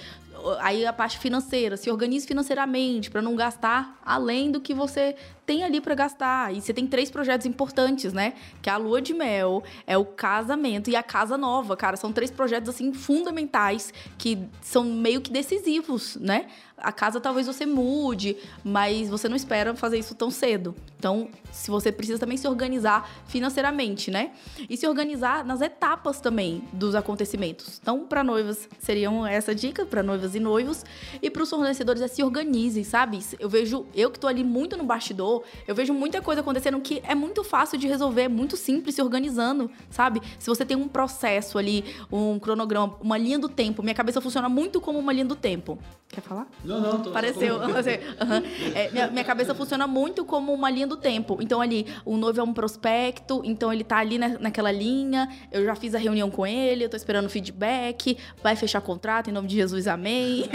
[0.59, 5.15] aí a parte financeira, se organize financeiramente para não gastar além do que você
[5.45, 6.53] tem ali para gastar.
[6.53, 8.33] E você tem três projetos importantes, né?
[8.61, 11.95] Que é a lua de mel, é o casamento e a casa nova, cara.
[11.97, 16.47] São três projetos assim fundamentais que são meio que decisivos, né?
[16.77, 20.75] A casa talvez você mude, mas você não espera fazer isso tão cedo.
[20.97, 24.31] Então, se você precisa também se organizar financeiramente, né?
[24.69, 27.79] E se organizar nas etapas também dos acontecimentos.
[27.81, 30.83] Então, para noivas seriam essa dica para noivas e noivos
[31.21, 33.19] e para os fornecedores é se organizem, sabe?
[33.39, 37.01] Eu vejo eu que tô ali muito no bastidor, eu vejo muita coisa acontecendo que
[37.05, 40.21] é muito fácil de resolver, é muito simples se organizando, sabe?
[40.39, 44.49] Se você tem um processo ali, um cronograma, uma linha do tempo, minha cabeça funciona
[44.49, 45.77] muito como uma linha do tempo.
[46.09, 46.47] Quer falar?
[46.65, 47.59] Não, não, tô Pareceu.
[47.59, 47.65] Tô...
[47.65, 47.73] uhum.
[48.75, 51.37] é, minha, minha, cabeça funciona muito como uma linha do tempo.
[51.41, 55.65] Então, ali, o noivo é um prospecto, então ele tá ali na, naquela linha, eu
[55.65, 59.47] já fiz a reunião com ele, eu tô esperando feedback, vai fechar contrato, em nome
[59.47, 60.45] de Jesus, amém.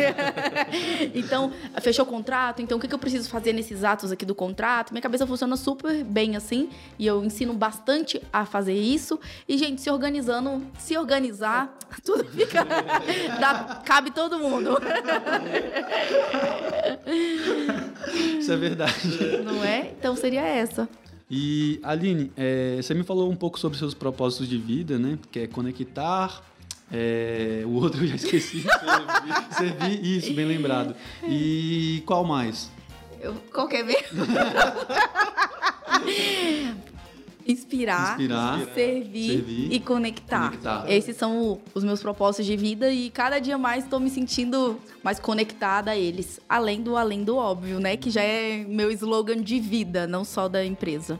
[1.15, 4.35] então, fechou o contrato, então o que, que eu preciso fazer nesses atos aqui do
[4.35, 4.51] contrato?
[4.51, 4.93] contrato.
[4.93, 6.69] Minha cabeça funciona super bem assim.
[6.99, 9.19] E eu ensino bastante a fazer isso.
[9.49, 12.65] E, gente, se organizando, se organizar, tudo fica.
[13.41, 14.79] dá, cabe todo mundo.
[18.39, 19.43] Isso é verdade.
[19.45, 19.93] Não é?
[19.99, 20.89] Então seria essa.
[21.31, 25.19] E, Aline, é, você me falou um pouco sobre seus propósitos de vida, né?
[25.31, 26.43] Que é conectar.
[26.93, 28.65] É, o outro eu já esqueci.
[29.57, 30.97] Servir, isso, bem lembrado.
[31.29, 32.69] E qual mais?
[33.21, 34.27] Eu, qual que é mesmo?
[37.51, 40.51] Inspirar, Inspirar, servir, servir, e conectar.
[40.51, 40.91] conectar.
[40.91, 45.19] Esses são os meus propósitos de vida e cada dia mais estou me sentindo mais
[45.19, 46.41] conectada a eles.
[46.49, 47.97] Além do além do óbvio, né?
[47.97, 51.19] Que já é meu slogan de vida, não só da empresa.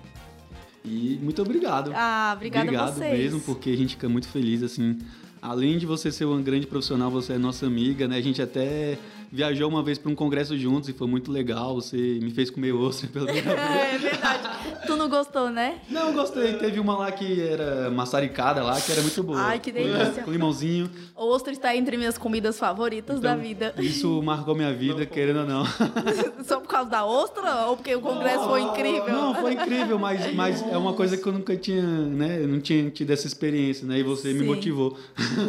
[0.85, 1.93] E muito obrigado.
[1.95, 3.19] Ah, obrigada obrigado a vocês.
[3.19, 4.99] mesmo, porque a gente fica muito feliz, assim.
[5.43, 8.17] Além de você ser uma grande profissional, você é nossa amiga, né?
[8.17, 8.99] A gente até
[9.33, 11.75] viajou uma vez para um congresso juntos e foi muito legal.
[11.77, 13.95] Você me fez comer ostra pela primeira vez.
[13.95, 14.49] É verdade.
[14.87, 15.79] tu não gostou, né?
[15.89, 16.55] Não, gostei.
[16.55, 19.41] Teve uma lá que era maçaricada lá, que era muito boa.
[19.41, 20.23] Ai, que delícia.
[20.23, 20.91] Com limãozinho.
[21.15, 23.75] Ostra está entre minhas comidas favoritas da Então, vida.
[23.79, 25.65] Isso marcou minha vida, querendo ou não.
[26.45, 29.09] Só por causa da ostra ou porque o congresso foi incrível?
[29.09, 32.43] Não, foi incrível, mas, mas é uma coisa que eu nunca tinha, né?
[32.43, 33.99] Eu não tinha tido essa experiência, né?
[33.99, 34.47] E você me Sim.
[34.47, 34.97] motivou.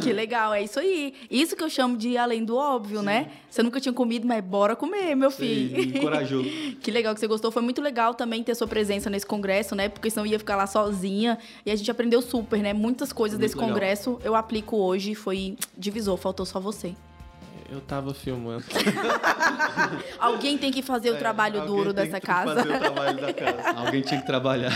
[0.04, 1.14] Que legal, é isso aí.
[1.30, 3.28] Isso que eu chamo de além do óbvio, né?
[3.50, 5.98] Você nunca tinha comido, mas bora comer, meu Me filho.
[5.98, 6.44] encorajou.
[6.82, 7.52] Que legal que você gostou.
[7.52, 9.88] Foi muito legal também ter sua presença nesse congresso, né?
[9.88, 11.38] Porque senão eu ia ficar lá sozinha.
[11.66, 12.74] E a gente aprendeu super, né?
[12.74, 13.70] Muitas coisas Muito desse legal.
[13.70, 15.14] congresso eu aplico hoje.
[15.16, 16.96] Foi divisor, faltou só você.
[17.72, 18.66] Eu tava filmando.
[20.20, 22.56] Alguém tem que fazer o trabalho É, Alguém duro tem dessa que casa.
[22.56, 23.70] Fazer o trabalho da casa.
[23.80, 24.74] Alguém tinha que trabalhar.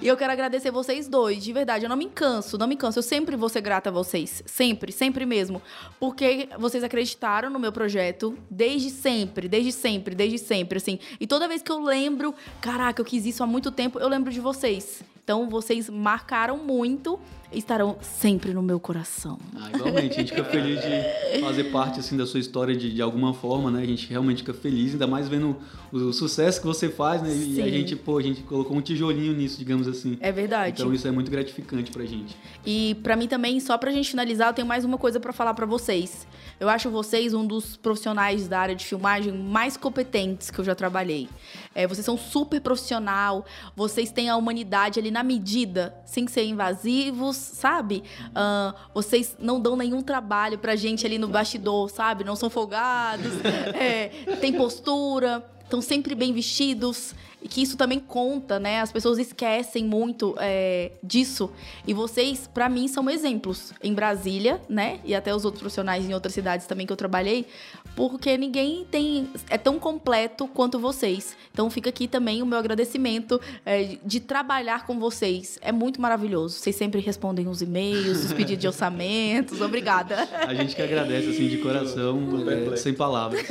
[0.00, 1.84] E eu quero agradecer vocês dois, de verdade.
[1.84, 3.00] Eu não me canso, não me canso.
[3.00, 4.44] Eu sempre vou ser grata a vocês.
[4.46, 5.60] Sempre, sempre mesmo.
[5.98, 11.00] Porque vocês acreditaram no meu projeto desde sempre, desde sempre, desde sempre, assim.
[11.18, 14.30] E toda vez que eu lembro, caraca, eu quis isso há muito tempo, eu lembro
[14.32, 15.02] de vocês.
[15.28, 17.20] Então, vocês marcaram muito
[17.52, 19.38] e estarão sempre no meu coração.
[19.56, 23.00] Ah, igualmente, a gente fica feliz de fazer parte assim da sua história de, de
[23.00, 23.82] alguma forma, né?
[23.82, 25.56] A gente realmente fica feliz, ainda mais vendo
[25.92, 27.34] o, o sucesso que você faz, né?
[27.34, 30.16] E a gente, pô, a gente colocou um tijolinho nisso, digamos assim.
[30.20, 30.80] É verdade.
[30.80, 32.36] Então isso é muito gratificante pra gente.
[32.66, 35.54] E pra mim também, só pra gente finalizar, eu tenho mais uma coisa pra falar
[35.54, 36.26] pra vocês.
[36.60, 40.74] Eu acho vocês um dos profissionais da área de filmagem mais competentes que eu já
[40.74, 41.28] trabalhei.
[41.72, 43.44] É, vocês são super profissional,
[43.76, 48.02] vocês têm a humanidade ali na medida, sem ser invasivos, sabe?
[48.34, 52.24] Ah, vocês não dão nenhum trabalho pra gente ali no bastidor, sabe?
[52.24, 53.32] Não são folgados,
[53.78, 54.08] é,
[54.40, 57.14] tem postura, estão sempre bem vestidos.
[57.40, 58.80] E que isso também conta, né?
[58.80, 61.50] As pessoas esquecem muito é, disso.
[61.86, 64.98] E vocês, pra mim, são exemplos em Brasília, né?
[65.04, 67.46] E até os outros profissionais em outras cidades também que eu trabalhei,
[67.94, 71.36] porque ninguém tem é tão completo quanto vocês.
[71.52, 75.58] Então fica aqui também o meu agradecimento é, de trabalhar com vocês.
[75.62, 76.58] É muito maravilhoso.
[76.58, 79.60] Vocês sempre respondem os e-mails, os pedidos de orçamentos.
[79.60, 80.28] Obrigada.
[80.32, 83.44] A gente que agradece assim de coração, é, sem palavras.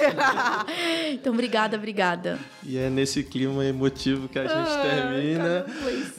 [1.11, 2.39] então, obrigada, obrigada.
[2.63, 5.65] E é nesse clima emotivo que a gente termina.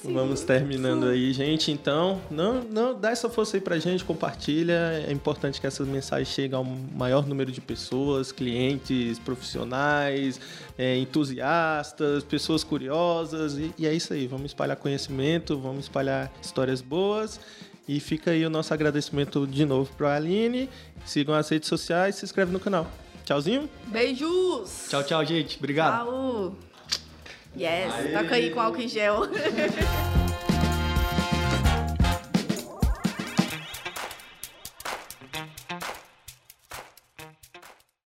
[0.04, 1.70] Vamos terminando aí, gente.
[1.70, 5.04] Então, não, não dá essa força aí pra gente, compartilha.
[5.06, 10.40] É importante que essa mensagem chegue ao maior número de pessoas, clientes, profissionais,
[10.78, 13.58] é, entusiastas, pessoas curiosas.
[13.58, 14.26] E, e é isso aí.
[14.26, 17.40] Vamos espalhar conhecimento, vamos espalhar histórias boas.
[17.88, 20.68] E fica aí o nosso agradecimento de novo para a Aline.
[21.04, 22.86] Sigam as redes sociais, se inscreve no canal.
[23.24, 23.68] Tchauzinho.
[23.86, 24.86] Beijos!
[24.88, 25.58] Tchau, tchau, gente.
[25.58, 26.04] Obrigado.
[26.04, 26.67] Tchau!
[27.56, 29.22] Yes, toca aí com álcool em gel.